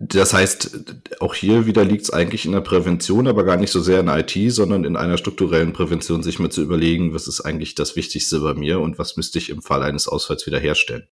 [0.00, 3.80] das heißt, auch hier wieder liegt es eigentlich in der Prävention, aber gar nicht so
[3.80, 7.74] sehr in IT, sondern in einer strukturellen Prävention, sich mal zu überlegen, was ist eigentlich
[7.74, 11.08] das Wichtigste bei mir und was müsste ich im Fall eines Ausfalls wiederherstellen.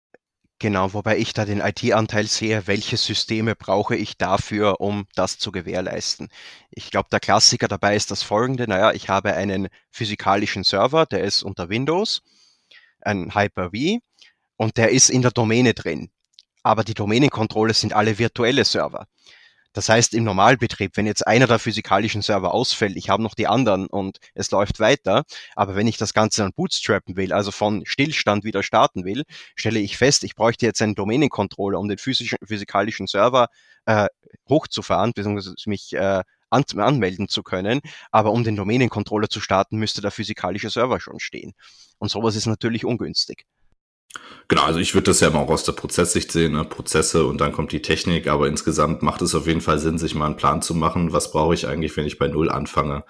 [0.58, 5.52] Genau, wobei ich da den IT-Anteil sehe, welche Systeme brauche ich dafür, um das zu
[5.52, 6.30] gewährleisten.
[6.70, 11.24] Ich glaube, der Klassiker dabei ist das folgende, naja, ich habe einen physikalischen Server, der
[11.24, 12.22] ist unter Windows,
[13.02, 13.98] ein Hyper-V,
[14.56, 16.10] und der ist in der Domäne drin.
[16.62, 19.06] Aber die Domänenkontrolle sind alle virtuelle Server.
[19.76, 23.46] Das heißt, im Normalbetrieb, wenn jetzt einer der physikalischen Server ausfällt, ich habe noch die
[23.46, 27.84] anderen und es läuft weiter, aber wenn ich das Ganze dann bootstrappen will, also von
[27.84, 32.38] Stillstand wieder starten will, stelle ich fest, ich bräuchte jetzt einen Domänencontroller, um den physischen,
[32.42, 33.48] physikalischen Server
[33.84, 34.06] äh,
[34.48, 37.82] hochzufahren, beziehungsweise mich äh, an, anmelden zu können.
[38.10, 41.52] Aber um den Domänencontroller zu starten, müsste der physikalische Server schon stehen.
[41.98, 43.44] Und sowas ist natürlich ungünstig.
[44.48, 46.64] Genau, also ich würde das ja mal auch aus der Prozesssicht sehen, ne?
[46.64, 50.14] Prozesse und dann kommt die Technik, aber insgesamt macht es auf jeden Fall Sinn, sich
[50.14, 53.04] mal einen Plan zu machen, was brauche ich eigentlich, wenn ich bei Null anfange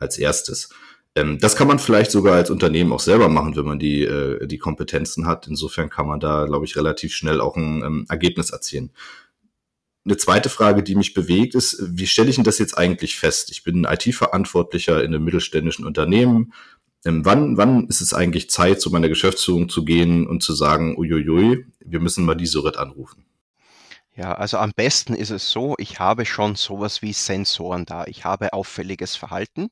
[0.00, 0.70] als erstes.
[1.14, 4.46] Ähm, das kann man vielleicht sogar als Unternehmen auch selber machen, wenn man die, äh,
[4.46, 5.46] die Kompetenzen hat.
[5.46, 8.92] Insofern kann man da, glaube ich, relativ schnell auch ein ähm, Ergebnis erzielen.
[10.04, 13.50] Eine zweite Frage, die mich bewegt, ist, wie stelle ich denn das jetzt eigentlich fest?
[13.50, 16.54] Ich bin IT-Verantwortlicher in einem mittelständischen Unternehmen,
[17.04, 20.96] ähm, wann, wann ist es eigentlich Zeit, zu meiner Geschäftsführung zu gehen und zu sagen,
[20.96, 23.26] uiuiui, wir müssen mal die Surit anrufen?
[24.16, 28.04] Ja, also am besten ist es so, ich habe schon sowas wie Sensoren da.
[28.06, 29.70] Ich habe auffälliges Verhalten,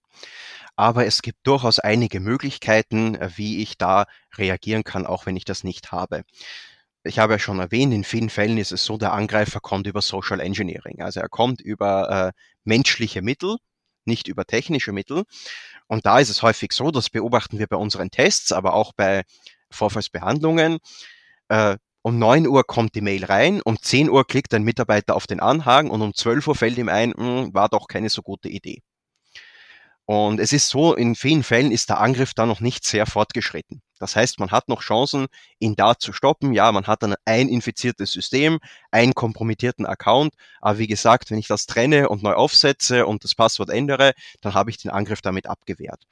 [0.76, 5.44] aber es gibt durchaus einige Möglichkeiten, äh, wie ich da reagieren kann, auch wenn ich
[5.44, 6.22] das nicht habe.
[7.04, 10.02] Ich habe ja schon erwähnt, in vielen Fällen ist es so, der Angreifer kommt über
[10.02, 11.00] Social Engineering.
[11.02, 12.32] Also er kommt über äh,
[12.64, 13.56] menschliche Mittel,
[14.04, 15.24] nicht über technische Mittel.
[15.88, 19.24] Und da ist es häufig so, das beobachten wir bei unseren Tests, aber auch bei
[19.70, 20.79] Vorfallsbehandlungen.
[21.48, 25.27] Äh, um 9 Uhr kommt die Mail rein, um 10 Uhr klickt ein Mitarbeiter auf
[25.27, 28.22] den Anhang und um 12 Uhr fällt ihm ein, mh, hm, war doch keine so
[28.22, 28.83] gute Idee.
[30.05, 33.83] Und es ist so, in vielen Fällen ist der Angriff da noch nicht sehr fortgeschritten.
[33.98, 35.26] Das heißt, man hat noch Chancen,
[35.58, 36.52] ihn da zu stoppen.
[36.52, 38.58] Ja, man hat dann ein infiziertes System,
[38.90, 40.34] einen kompromittierten Account.
[40.61, 44.54] Aber wie gesagt, wenn ich das trenne und neu aufsetze und das Passwort ändere, dann
[44.54, 46.04] habe ich den Angriff damit abgewehrt.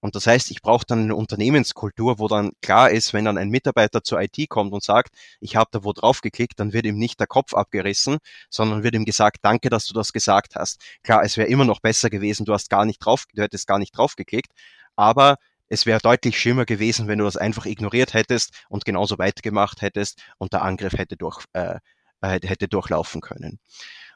[0.00, 3.48] Und das heißt, ich brauche dann eine Unternehmenskultur, wo dann klar ist, wenn dann ein
[3.48, 6.98] Mitarbeiter zur IT kommt und sagt, ich habe da wo drauf geklickt, dann wird ihm
[6.98, 8.18] nicht der Kopf abgerissen,
[8.50, 10.82] sondern wird ihm gesagt, danke, dass du das gesagt hast.
[11.02, 13.78] Klar, es wäre immer noch besser gewesen, du hast gar nicht drauf, du hättest gar
[13.78, 14.52] nicht drauf geklickt,
[14.96, 15.36] aber
[15.74, 20.22] es wäre deutlich schlimmer gewesen, wenn du das einfach ignoriert hättest und genauso weitergemacht hättest
[20.38, 21.78] und der Angriff hätte, durch, äh,
[22.22, 23.58] hätte durchlaufen können.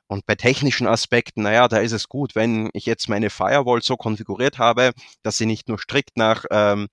[0.07, 3.97] Und bei technischen Aspekten, naja, da ist es gut, wenn ich jetzt meine Firewall so
[3.97, 4.93] konfiguriert habe,
[5.23, 6.89] dass sie nicht nur strikt nach ähm,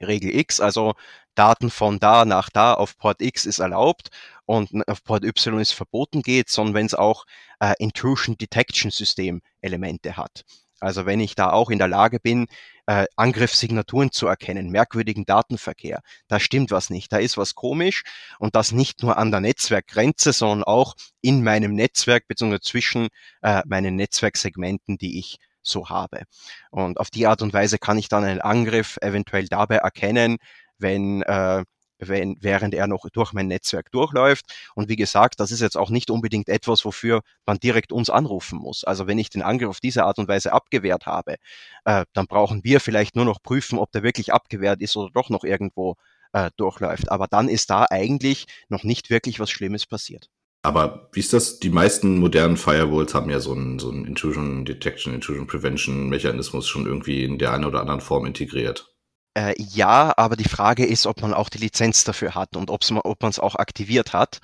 [0.00, 0.94] Regel X, also
[1.34, 4.08] Daten von da nach da auf Port X ist erlaubt
[4.46, 7.26] und auf Port Y ist verboten geht, sondern wenn es auch
[7.60, 10.44] äh, Intrusion Detection System Elemente hat.
[10.80, 12.46] Also wenn ich da auch in der Lage bin,
[12.88, 18.02] äh, Angriffssignaturen zu erkennen, merkwürdigen Datenverkehr, da stimmt was nicht, da ist was komisch
[18.38, 22.60] und das nicht nur an der Netzwerkgrenze, sondern auch in meinem Netzwerk bzw.
[22.60, 23.08] zwischen
[23.42, 26.22] äh, meinen Netzwerksegmenten, die ich so habe.
[26.70, 30.38] Und auf die Art und Weise kann ich dann einen Angriff eventuell dabei erkennen,
[30.78, 31.64] wenn äh,
[31.98, 34.46] wenn, während er noch durch mein Netzwerk durchläuft.
[34.74, 38.58] Und wie gesagt, das ist jetzt auch nicht unbedingt etwas, wofür man direkt uns anrufen
[38.58, 38.84] muss.
[38.84, 41.36] Also wenn ich den Angriff auf diese Art und Weise abgewehrt habe,
[41.84, 45.30] äh, dann brauchen wir vielleicht nur noch prüfen, ob der wirklich abgewehrt ist oder doch
[45.30, 45.96] noch irgendwo
[46.32, 47.10] äh, durchläuft.
[47.10, 50.28] Aber dann ist da eigentlich noch nicht wirklich was Schlimmes passiert.
[50.62, 51.60] Aber wie ist das?
[51.60, 56.66] Die meisten modernen Firewalls haben ja so einen, so einen Intrusion Detection, Intrusion Prevention Mechanismus
[56.66, 58.92] schon irgendwie in der einen oder anderen Form integriert.
[59.34, 62.82] Äh, ja, aber die Frage ist, ob man auch die Lizenz dafür hat und ob
[62.90, 64.40] man es auch aktiviert hat.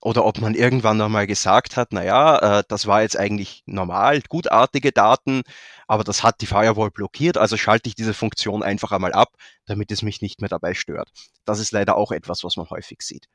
[0.00, 4.92] Oder ob man irgendwann nochmal gesagt hat, naja, äh, das war jetzt eigentlich normal, gutartige
[4.92, 5.42] Daten,
[5.88, 9.30] aber das hat die Firewall blockiert, also schalte ich diese Funktion einfach einmal ab,
[9.66, 11.08] damit es mich nicht mehr dabei stört.
[11.44, 13.26] Das ist leider auch etwas, was man häufig sieht.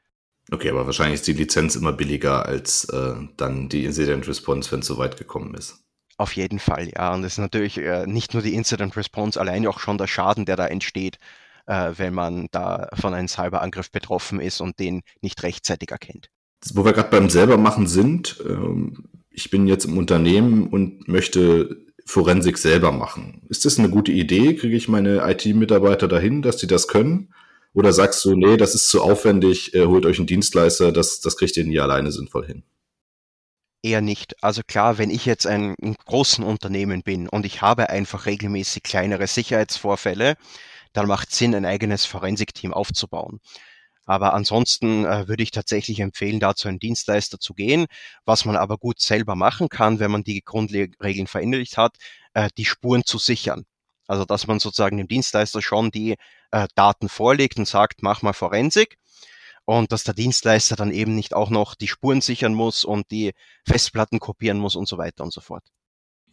[0.51, 4.79] Okay, aber wahrscheinlich ist die Lizenz immer billiger als äh, dann die Incident Response, wenn
[4.79, 5.82] es so weit gekommen ist.
[6.23, 7.13] Auf jeden Fall, ja.
[7.13, 10.45] Und es ist natürlich äh, nicht nur die Incident Response, allein auch schon der Schaden,
[10.45, 11.17] der da entsteht,
[11.65, 16.29] äh, wenn man da von einem Cyberangriff betroffen ist und den nicht rechtzeitig erkennt.
[16.73, 22.57] Wo wir gerade beim selbermachen sind, ähm, ich bin jetzt im Unternehmen und möchte Forensik
[22.57, 23.41] selber machen.
[23.49, 24.55] Ist das eine gute Idee?
[24.55, 27.33] Kriege ich meine IT-Mitarbeiter dahin, dass die das können?
[27.73, 31.35] Oder sagst du, nee, das ist zu aufwendig, äh, holt euch einen Dienstleister, das, das
[31.35, 32.63] kriegt ihr nie alleine sinnvoll hin?
[33.83, 34.41] Eher nicht.
[34.41, 38.81] Also klar, wenn ich jetzt ein, ein großen Unternehmen bin und ich habe einfach regelmäßig
[38.83, 40.35] kleinere Sicherheitsvorfälle,
[40.93, 43.41] dann macht es Sinn, ein eigenes Forensikteam aufzubauen.
[44.05, 47.87] Aber ansonsten äh, würde ich tatsächlich empfehlen, da zu einem Dienstleister zu gehen.
[48.25, 51.97] Was man aber gut selber machen kann, wenn man die Grundregeln verinnerlicht hat,
[52.33, 53.65] äh, die Spuren zu sichern.
[54.07, 56.17] Also dass man sozusagen dem Dienstleister schon die
[56.51, 58.97] äh, Daten vorlegt und sagt, mach mal Forensik
[59.65, 63.33] und dass der Dienstleister dann eben nicht auch noch die Spuren sichern muss und die
[63.65, 65.63] Festplatten kopieren muss und so weiter und so fort.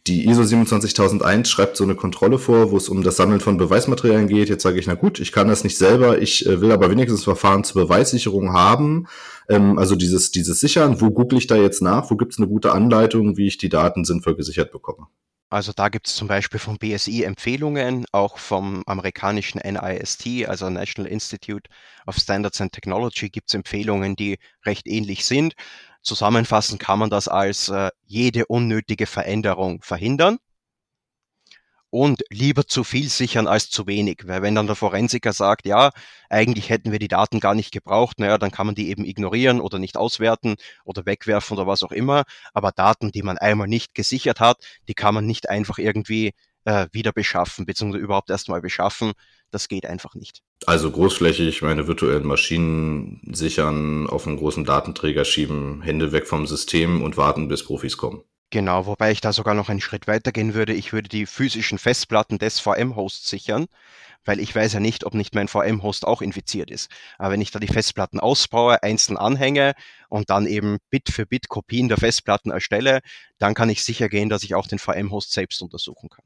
[0.07, 4.27] Die ISO 27001 schreibt so eine Kontrolle vor, wo es um das Sammeln von Beweismaterialien
[4.27, 4.49] geht.
[4.49, 7.23] Jetzt sage ich, na gut, ich kann das nicht selber, ich äh, will aber wenigstens
[7.23, 9.05] Verfahren zur Beweissicherung haben.
[9.47, 12.09] Ähm, also dieses, dieses Sichern, wo google ich da jetzt nach?
[12.09, 15.05] Wo gibt es eine gute Anleitung, wie ich die Daten sinnvoll gesichert bekomme?
[15.51, 21.11] Also da gibt es zum Beispiel vom BSI Empfehlungen, auch vom amerikanischen NIST, also National
[21.11, 21.69] Institute
[22.07, 25.55] of Standards and Technology, gibt es Empfehlungen, die recht ähnlich sind.
[26.03, 30.37] Zusammenfassen kann man das als äh, jede unnötige Veränderung verhindern
[31.91, 34.23] und lieber zu viel sichern als zu wenig.
[34.25, 35.91] Weil wenn dann der Forensiker sagt, ja,
[36.29, 39.61] eigentlich hätten wir die Daten gar nicht gebraucht, naja, dann kann man die eben ignorieren
[39.61, 42.23] oder nicht auswerten oder wegwerfen oder was auch immer.
[42.53, 46.31] Aber Daten, die man einmal nicht gesichert hat, die kann man nicht einfach irgendwie
[46.63, 49.11] äh, wieder beschaffen, beziehungsweise überhaupt erstmal beschaffen.
[49.51, 50.41] Das geht einfach nicht.
[50.65, 57.01] Also großflächig meine virtuellen Maschinen sichern, auf einen großen Datenträger schieben, Hände weg vom System
[57.01, 58.23] und warten, bis Profis kommen.
[58.51, 60.73] Genau, wobei ich da sogar noch einen Schritt weiter gehen würde.
[60.73, 63.67] Ich würde die physischen Festplatten des VM-Hosts sichern,
[64.25, 66.91] weil ich weiß ja nicht, ob nicht mein VM-Host auch infiziert ist.
[67.17, 69.73] Aber wenn ich da die Festplatten ausbaue, einzeln anhänge
[70.09, 72.99] und dann eben Bit für Bit Kopien der Festplatten erstelle,
[73.39, 76.25] dann kann ich sicher gehen, dass ich auch den VM-Host selbst untersuchen kann.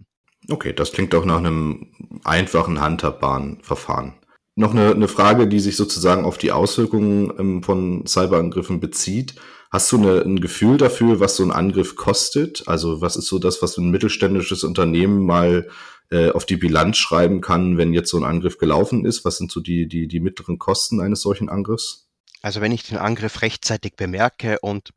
[0.49, 1.91] Okay, das klingt doch nach einem
[2.23, 4.15] einfachen, handhabbaren Verfahren.
[4.55, 9.35] Noch eine, eine Frage, die sich sozusagen auf die Auswirkungen ähm, von Cyberangriffen bezieht.
[9.75, 12.65] Hast du eine, ein Gefühl dafür, was so ein Angriff kostet?
[12.65, 15.69] Also was ist so das, was ein mittelständisches Unternehmen mal
[16.11, 19.25] äh, auf die Bilanz schreiben kann, wenn jetzt so ein Angriff gelaufen ist?
[19.25, 22.07] Was sind so die, die, die mittleren Kosten eines solchen Angriffs?
[22.41, 24.91] Also wenn ich den Angriff rechtzeitig bemerke und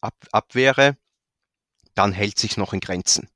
[0.00, 0.96] ab, abwehre,
[1.94, 3.28] dann hält sich noch in Grenzen.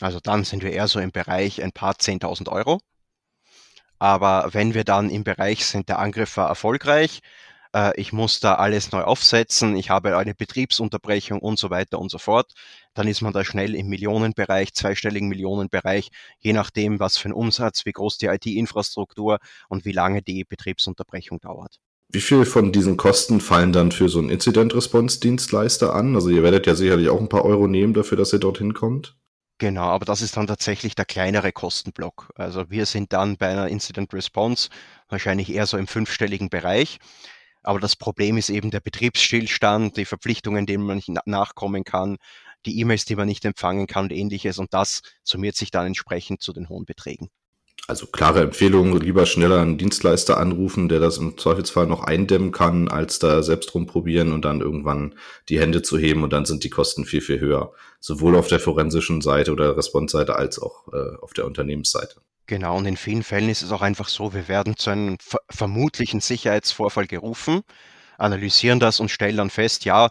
[0.00, 2.78] Also dann sind wir eher so im Bereich ein paar 10.000 Euro.
[3.98, 7.22] Aber wenn wir dann im Bereich sind, der Angriff war erfolgreich,
[7.74, 12.10] äh, ich muss da alles neu aufsetzen, ich habe eine Betriebsunterbrechung und so weiter und
[12.10, 12.52] so fort,
[12.94, 17.84] dann ist man da schnell im Millionenbereich, zweistelligen Millionenbereich, je nachdem, was für ein Umsatz,
[17.84, 21.80] wie groß die IT-Infrastruktur und wie lange die Betriebsunterbrechung dauert.
[22.10, 26.14] Wie viel von diesen Kosten fallen dann für so einen Incident-Response-Dienstleister an?
[26.14, 29.16] Also ihr werdet ja sicherlich auch ein paar Euro nehmen dafür, dass ihr dorthin kommt.
[29.58, 32.30] Genau, aber das ist dann tatsächlich der kleinere Kostenblock.
[32.34, 34.68] Also wir sind dann bei einer Incident Response
[35.08, 36.98] wahrscheinlich eher so im fünfstelligen Bereich.
[37.64, 42.18] Aber das Problem ist eben der Betriebsstillstand, die Verpflichtungen, denen man nicht nachkommen kann,
[42.66, 44.58] die E-Mails, die man nicht empfangen kann und ähnliches.
[44.58, 47.30] Und das summiert sich dann entsprechend zu den hohen Beträgen.
[47.86, 52.88] Also klare Empfehlung, lieber schneller einen Dienstleister anrufen, der das im Zweifelsfall noch eindämmen kann,
[52.88, 55.14] als da selbst rumprobieren und dann irgendwann
[55.50, 57.72] die Hände zu heben und dann sind die Kosten viel, viel höher.
[58.00, 62.22] Sowohl auf der forensischen Seite oder Response-Seite als auch äh, auf der Unternehmensseite.
[62.46, 65.38] Genau, und in vielen Fällen ist es auch einfach so, wir werden zu einem ver
[65.50, 67.62] vermutlichen Sicherheitsvorfall gerufen,
[68.18, 70.10] analysieren das und stellen dann fest, ja,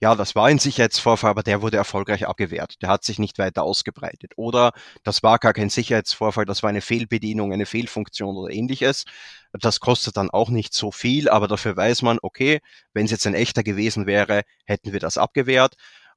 [0.00, 2.82] ja, das war ein Sicherheitsvorfall, aber der wurde erfolgreich abgewehrt.
[2.82, 4.32] Der hat sich nicht weiter ausgebreitet.
[4.36, 4.72] Oder
[5.04, 9.04] das war gar kein Sicherheitsvorfall, das war eine Fehlbedienung, eine Fehlfunktion oder ähnliches.
[9.52, 12.60] Das kostet dann auch nicht so viel, aber dafür weiß man, okay,
[12.92, 15.74] wenn es jetzt ein echter gewesen wäre, hätten wir das abgewehrt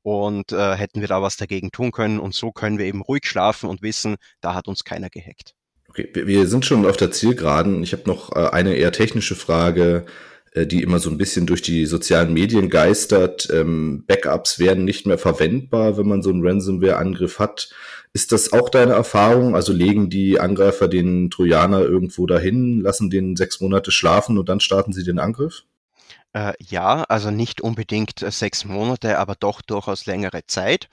[0.07, 2.17] und äh, hätten wir da was dagegen tun können.
[2.17, 5.53] Und so können wir eben ruhig schlafen und wissen, da hat uns keiner gehackt.
[5.89, 7.83] Okay, wir sind schon auf der Zielgeraden.
[7.83, 10.05] Ich habe noch äh, eine eher technische Frage,
[10.53, 13.49] äh, die immer so ein bisschen durch die sozialen Medien geistert.
[13.51, 17.69] Ähm, Backups werden nicht mehr verwendbar, wenn man so einen Ransomware-Angriff hat.
[18.13, 19.55] Ist das auch deine Erfahrung?
[19.55, 24.61] Also legen die Angreifer den Trojaner irgendwo dahin, lassen den sechs Monate schlafen und dann
[24.61, 25.65] starten sie den Angriff?
[26.37, 30.87] Äh, ja, also nicht unbedingt äh, sechs Monate, aber doch durchaus längere Zeit.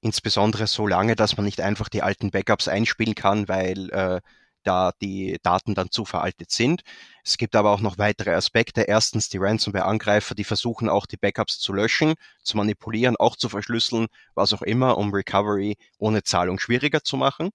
[0.00, 4.20] Insbesondere so lange, dass man nicht einfach die alten Backups einspielen kann, weil äh,
[4.62, 6.82] da die Daten dann zu veraltet sind.
[7.22, 8.82] Es gibt aber auch noch weitere Aspekte.
[8.82, 14.06] Erstens die Ransomware-Angreifer, die versuchen auch die Backups zu löschen, zu manipulieren, auch zu verschlüsseln,
[14.34, 17.50] was auch immer, um Recovery ohne Zahlung schwieriger zu machen.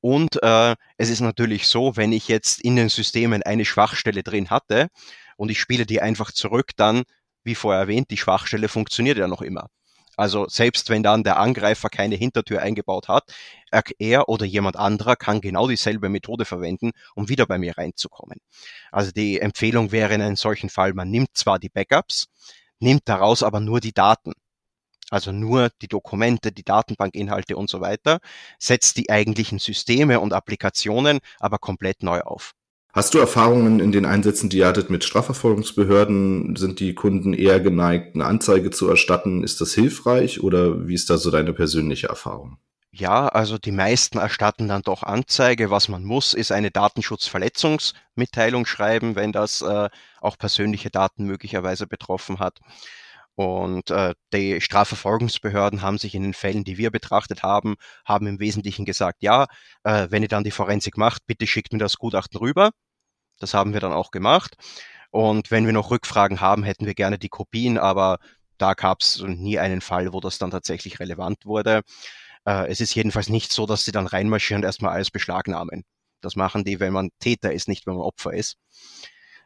[0.00, 4.50] Und äh, es ist natürlich so, wenn ich jetzt in den Systemen eine Schwachstelle drin
[4.50, 4.88] hatte
[5.36, 7.04] und ich spiele die einfach zurück, dann,
[7.44, 9.68] wie vorher erwähnt, die Schwachstelle funktioniert ja noch immer.
[10.16, 13.24] Also selbst wenn dann der Angreifer keine Hintertür eingebaut hat,
[13.98, 18.38] er oder jemand anderer kann genau dieselbe Methode verwenden, um wieder bei mir reinzukommen.
[18.90, 22.28] Also die Empfehlung wäre in einem solchen Fall, man nimmt zwar die Backups,
[22.78, 24.32] nimmt daraus aber nur die Daten.
[25.10, 28.18] Also nur die Dokumente, die Datenbankinhalte und so weiter,
[28.58, 32.55] setzt die eigentlichen Systeme und Applikationen aber komplett neu auf.
[32.96, 36.56] Hast du Erfahrungen in den Einsätzen, die ihr hattet mit Strafverfolgungsbehörden?
[36.56, 39.44] Sind die Kunden eher geneigt, eine Anzeige zu erstatten?
[39.44, 42.56] Ist das hilfreich oder wie ist da so deine persönliche Erfahrung?
[42.92, 45.70] Ja, also die meisten erstatten dann doch Anzeige.
[45.70, 49.90] Was man muss, ist eine Datenschutzverletzungsmitteilung schreiben, wenn das äh,
[50.22, 52.60] auch persönliche Daten möglicherweise betroffen hat.
[53.34, 57.74] Und äh, die Strafverfolgungsbehörden haben sich in den Fällen, die wir betrachtet haben,
[58.06, 59.48] haben im Wesentlichen gesagt, ja,
[59.84, 62.70] äh, wenn ihr dann die Forensik macht, bitte schickt mir das Gutachten rüber.
[63.38, 64.56] Das haben wir dann auch gemacht.
[65.10, 68.18] Und wenn wir noch Rückfragen haben, hätten wir gerne die Kopien, aber
[68.58, 71.82] da gab es nie einen Fall, wo das dann tatsächlich relevant wurde.
[72.46, 75.84] Äh, es ist jedenfalls nicht so, dass sie dann reinmarschieren und erstmal alles beschlagnahmen.
[76.20, 78.56] Das machen die, wenn man Täter ist, nicht wenn man Opfer ist.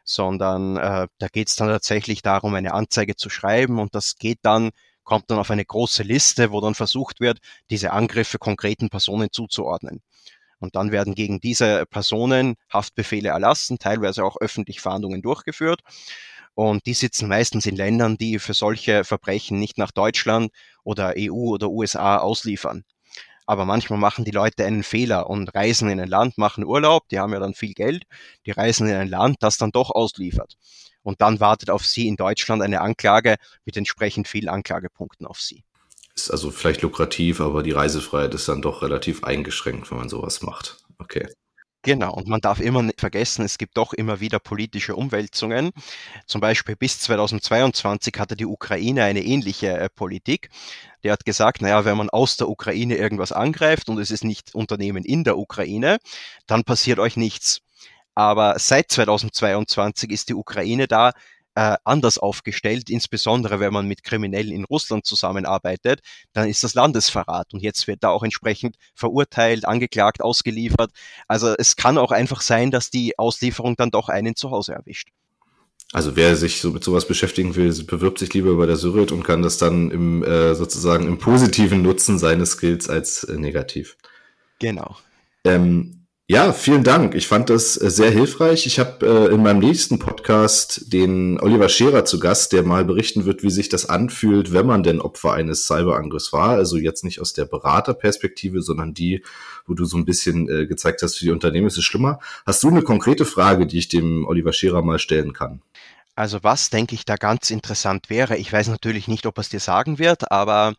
[0.03, 4.39] Sondern äh, da geht es dann tatsächlich darum, eine Anzeige zu schreiben und das geht
[4.43, 4.71] dann,
[5.03, 10.01] kommt dann auf eine große Liste, wo dann versucht wird, diese Angriffe konkreten Personen zuzuordnen.
[10.61, 15.81] Und dann werden gegen diese Personen Haftbefehle erlassen, teilweise auch öffentlich Fahndungen durchgeführt.
[16.53, 20.51] Und die sitzen meistens in Ländern, die für solche Verbrechen nicht nach Deutschland
[20.83, 22.83] oder EU oder USA ausliefern.
[23.45, 27.19] Aber manchmal machen die Leute einen Fehler und reisen in ein Land, machen Urlaub, die
[27.19, 28.03] haben ja dann viel Geld,
[28.45, 30.55] die reisen in ein Land, das dann doch ausliefert.
[31.01, 35.63] Und dann wartet auf sie in Deutschland eine Anklage mit entsprechend vielen Anklagepunkten auf sie.
[36.15, 40.41] Ist also vielleicht lukrativ, aber die Reisefreiheit ist dann doch relativ eingeschränkt, wenn man sowas
[40.41, 40.77] macht.
[40.97, 41.27] Okay.
[41.83, 45.71] Genau, und man darf immer nicht vergessen, es gibt doch immer wieder politische Umwälzungen.
[46.27, 50.49] Zum Beispiel bis 2022 hatte die Ukraine eine ähnliche äh, Politik.
[51.03, 54.53] Der hat gesagt, naja, wenn man aus der Ukraine irgendwas angreift und es ist nicht
[54.53, 55.97] Unternehmen in der Ukraine,
[56.45, 57.61] dann passiert euch nichts.
[58.13, 61.13] Aber seit 2022 ist die Ukraine da
[61.55, 66.01] äh, anders aufgestellt, insbesondere wenn man mit Kriminellen in Russland zusammenarbeitet,
[66.33, 70.91] dann ist das Landesverrat und jetzt wird da auch entsprechend verurteilt, angeklagt, ausgeliefert.
[71.27, 75.09] Also es kann auch einfach sein, dass die Auslieferung dann doch einen zu Hause erwischt.
[75.93, 79.23] Also wer sich so mit sowas beschäftigen will, bewirbt sich lieber bei der Syrit und
[79.23, 83.97] kann das dann im äh, sozusagen im positiven nutzen seines Skills als äh, negativ.
[84.59, 84.95] Genau.
[85.43, 86.00] Ähm,
[86.31, 87.13] ja, vielen Dank.
[87.13, 88.65] Ich fand das äh, sehr hilfreich.
[88.65, 93.25] Ich habe äh, in meinem nächsten Podcast den Oliver Scherer zu Gast, der mal berichten
[93.25, 96.51] wird, wie sich das anfühlt, wenn man denn Opfer eines Cyberangriffs war.
[96.51, 99.25] Also jetzt nicht aus der Beraterperspektive, sondern die,
[99.67, 102.19] wo du so ein bisschen äh, gezeigt hast, für die Unternehmen ist es schlimmer.
[102.45, 105.61] Hast du eine konkrete Frage, die ich dem Oliver Scherer mal stellen kann?
[106.15, 109.49] Also was, denke ich, da ganz interessant wäre, ich weiß natürlich nicht, ob er es
[109.49, 110.75] dir sagen wird, aber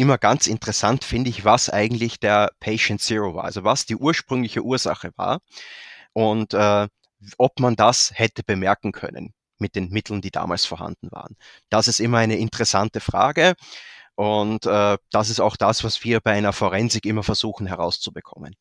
[0.00, 4.62] immer ganz interessant finde ich, was eigentlich der Patient Zero war, also was die ursprüngliche
[4.62, 5.40] Ursache war
[6.12, 6.88] und äh,
[7.36, 11.36] ob man das hätte bemerken können mit den Mitteln, die damals vorhanden waren.
[11.68, 13.54] Das ist immer eine interessante Frage
[14.14, 18.56] und äh, das ist auch das, was wir bei einer Forensik immer versuchen herauszubekommen.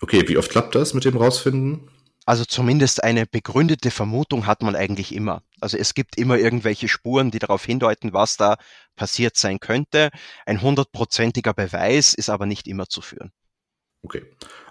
[0.00, 1.90] Okay, wie oft klappt das mit dem Rausfinden?
[2.26, 5.42] Also zumindest eine begründete Vermutung hat man eigentlich immer.
[5.60, 8.56] Also es gibt immer irgendwelche Spuren, die darauf hindeuten, was da
[8.96, 10.10] passiert sein könnte.
[10.46, 13.32] Ein hundertprozentiger Beweis ist aber nicht immer zu führen.
[14.02, 14.24] Okay.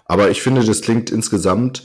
[0.04, 1.84] Aber ich finde, das klingt insgesamt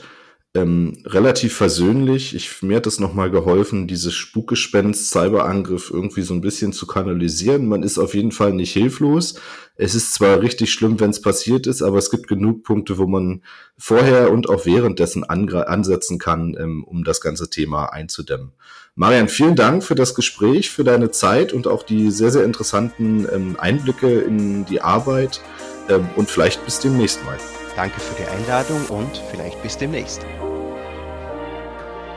[0.55, 2.33] ähm, relativ versöhnlich.
[2.33, 7.67] Ich, mir hat es nochmal geholfen, dieses Spukgespenst, Cyberangriff irgendwie so ein bisschen zu kanalisieren.
[7.67, 9.35] Man ist auf jeden Fall nicht hilflos.
[9.75, 13.05] Es ist zwar richtig schlimm, wenn es passiert ist, aber es gibt genug Punkte, wo
[13.05, 13.43] man
[13.77, 18.53] vorher und auch währenddessen ansetzen kann, ähm, um das ganze Thema einzudämmen.
[18.95, 23.27] Marian, vielen Dank für das Gespräch, für deine Zeit und auch die sehr, sehr interessanten
[23.29, 25.41] ähm, Einblicke in die Arbeit
[25.89, 27.37] ähm, und vielleicht bis demnächst mal.
[27.75, 30.25] Danke für die Einladung und vielleicht bis demnächst.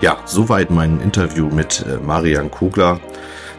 [0.01, 3.01] Ja, soweit mein Interview mit äh, Marian Kogler.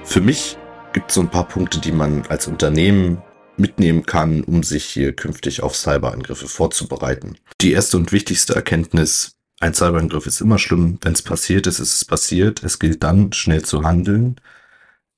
[0.05, 0.57] Für mich
[0.93, 3.21] gibt es so ein paar Punkte, die man als Unternehmen
[3.57, 7.35] mitnehmen kann, um sich hier künftig auf Cyberangriffe vorzubereiten.
[7.59, 10.97] Die erste und wichtigste Erkenntnis, ein Cyberangriff ist immer schlimm.
[11.01, 12.63] Wenn es passiert ist, ist es passiert.
[12.63, 14.39] Es gilt dann, schnell zu handeln.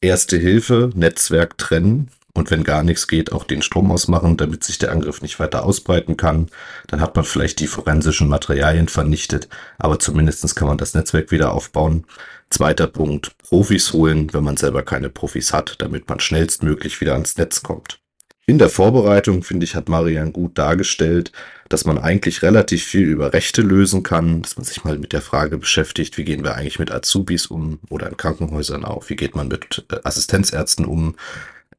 [0.02, 4.78] Erste Hilfe, Netzwerk trennen, und wenn gar nichts geht, auch den Strom ausmachen, damit sich
[4.78, 6.48] der Angriff nicht weiter ausbreiten kann.
[6.88, 11.52] Dann hat man vielleicht die forensischen Materialien vernichtet, aber zumindestens kann man das Netzwerk wieder
[11.54, 12.06] aufbauen.
[12.50, 17.38] Zweiter Punkt, Profis holen, wenn man selber keine Profis hat, damit man schnellstmöglich wieder ans
[17.38, 18.02] Netz kommt.
[18.48, 21.32] In der Vorbereitung, finde ich, hat Marian gut dargestellt,
[21.70, 25.22] dass man eigentlich relativ viel über Rechte lösen kann, dass man sich mal mit der
[25.22, 29.36] Frage beschäftigt, wie gehen wir eigentlich mit Azubis um oder in Krankenhäusern auch, wie geht
[29.36, 31.16] man mit äh, Assistenzärzten um,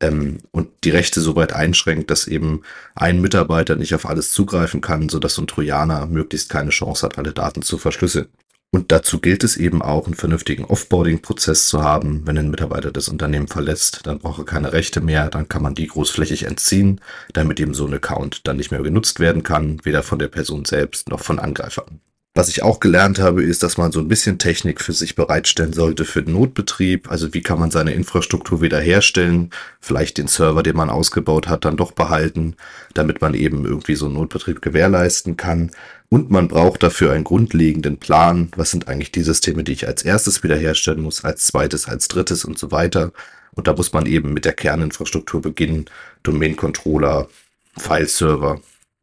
[0.03, 2.63] ähm, und die Rechte so weit einschränkt, dass eben
[2.95, 7.19] ein Mitarbeiter nicht auf alles zugreifen kann, sodass so ein Trojaner möglichst keine Chance hat,
[7.19, 8.27] alle Daten zu verschlüsseln.
[8.75, 12.23] Und dazu gilt es eben auch, einen vernünftigen Offboarding-Prozess zu haben.
[12.27, 15.75] Wenn ein Mitarbeiter das Unternehmen verlässt, dann braucht er keine Rechte mehr, dann kann man
[15.75, 17.01] die großflächig entziehen,
[17.35, 20.65] damit eben so ein Account dann nicht mehr genutzt werden kann, weder von der Person
[20.65, 22.01] selbst noch von Angreifern.
[22.35, 25.75] Was ich auch gelernt habe, ist, dass man so ein bisschen Technik für sich bereitstellen
[25.75, 27.11] sollte für den Notbetrieb.
[27.11, 31.77] Also wie kann man seine Infrastruktur wiederherstellen, vielleicht den Server, den man ausgebaut hat, dann
[31.77, 32.57] doch behalten,
[32.95, 35.73] damit man eben irgendwie so einen Notbetrieb gewährleisten kann.
[36.09, 38.51] Und man braucht dafür einen grundlegenden Plan.
[38.57, 42.47] Was sind eigentlich die Systeme, die ich als erstes wiederherstellen muss, als zweites, als drittes
[42.47, 43.13] und so weiter.
[43.55, 45.85] Und da muss man eben mit der Kerninfrastruktur beginnen.
[46.23, 47.29] Domain Controller,
[47.77, 48.63] File-Server,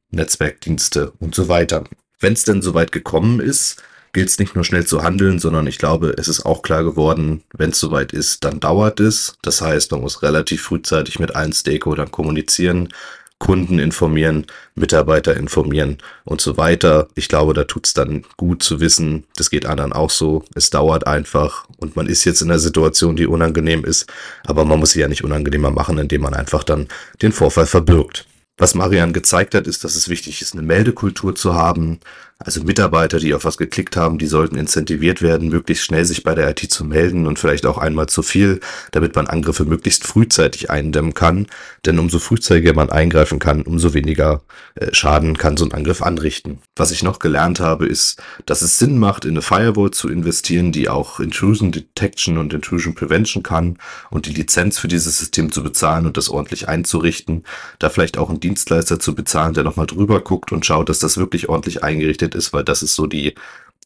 [0.09, 1.83] Netzwerkdienste und so weiter.
[2.19, 3.81] Wenn es denn soweit gekommen ist,
[4.13, 7.43] gilt es nicht nur schnell zu handeln, sondern ich glaube, es ist auch klar geworden,
[7.53, 9.35] wenn es soweit ist, dann dauert es.
[9.41, 12.89] Das heißt, man muss relativ frühzeitig mit allen Stakeholdern kommunizieren,
[13.37, 17.07] Kunden informieren, Mitarbeiter informieren und so weiter.
[17.15, 20.43] Ich glaube, da tut es dann gut zu wissen, das geht anderen auch so.
[20.55, 24.07] Es dauert einfach und man ist jetzt in einer Situation, die unangenehm ist,
[24.45, 26.89] aber man muss sie ja nicht unangenehmer machen, indem man einfach dann
[27.21, 28.25] den Vorfall verbirgt.
[28.59, 31.99] Was Marian gezeigt hat, ist, dass es wichtig ist, eine Meldekultur zu haben.
[32.41, 36.35] Also Mitarbeiter, die auf was geklickt haben, die sollten incentiviert werden, möglichst schnell sich bei
[36.35, 38.61] der IT zu melden und vielleicht auch einmal zu viel,
[38.93, 41.47] damit man Angriffe möglichst frühzeitig eindämmen kann.
[41.85, 44.41] Denn umso frühzeitiger man eingreifen kann, umso weniger
[44.75, 46.59] äh, Schaden kann so ein Angriff anrichten.
[46.77, 50.71] Was ich noch gelernt habe, ist, dass es Sinn macht, in eine Firewall zu investieren,
[50.71, 53.79] die auch Intrusion Detection und Intrusion Prevention kann
[54.11, 57.43] und die Lizenz für dieses System zu bezahlen und das ordentlich einzurichten.
[57.79, 61.17] Da vielleicht auch ein Dienstleister zu bezahlen, der nochmal drüber guckt und schaut, dass das
[61.17, 63.35] wirklich ordentlich eingerichtet ist, weil das ist so die,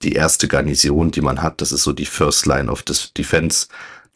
[0.01, 1.61] die erste Garnison, die man hat.
[1.61, 3.67] Das ist so die First Line of Defense.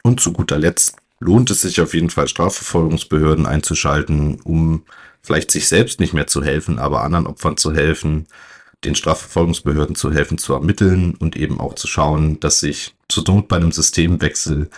[0.04, 4.84] Und zu guter Letzt lohnt es sich auf jeden Fall, Strafverfolgungsbehörden einzuschalten, um
[5.22, 8.28] vielleicht sich selbst nicht mehr zu helfen, aber anderen Opfern zu helfen,
[8.84, 13.48] den Strafverfolgungsbehörden zu helfen, zu ermitteln und eben auch zu schauen, dass sich zur Not
[13.48, 14.70] bei einem Systemwechsel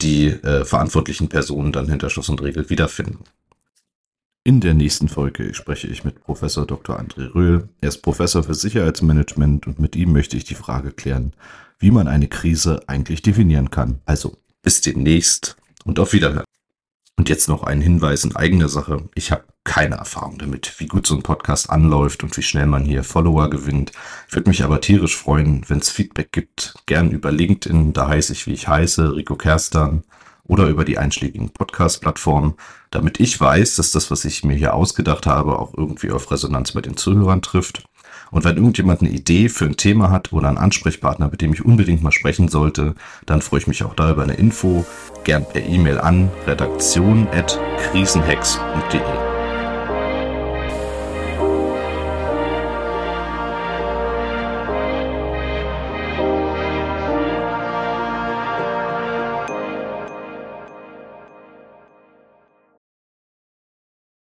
[0.00, 3.24] die äh, verantwortlichen Personen dann hinter Schloss und Regel wiederfinden.
[4.48, 6.98] In der nächsten Folge spreche ich mit Professor Dr.
[6.98, 7.68] André Röhl.
[7.82, 11.34] Er ist Professor für Sicherheitsmanagement und mit ihm möchte ich die Frage klären,
[11.78, 14.00] wie man eine Krise eigentlich definieren kann.
[14.06, 16.46] Also bis demnächst und auf Wiederhören.
[17.18, 19.10] Und jetzt noch ein Hinweis in eigener Sache.
[19.14, 22.86] Ich habe keine Erfahrung damit, wie gut so ein Podcast anläuft und wie schnell man
[22.86, 23.92] hier Follower gewinnt.
[24.28, 26.74] Ich würde mich aber tierisch freuen, wenn es Feedback gibt.
[26.86, 30.04] Gern über LinkedIn, da heiße ich, wie ich heiße, Rico Kerstan
[30.48, 32.54] oder über die einschlägigen Podcast-Plattformen,
[32.90, 36.72] damit ich weiß, dass das, was ich mir hier ausgedacht habe, auch irgendwie auf Resonanz
[36.72, 37.84] bei den Zuhörern trifft.
[38.30, 41.64] Und wenn irgendjemand eine Idee für ein Thema hat oder einen Ansprechpartner, mit dem ich
[41.64, 44.84] unbedingt mal sprechen sollte, dann freue ich mich auch da über eine Info.
[45.24, 49.27] Gern per E-Mail an redaktion.krisenhex.de.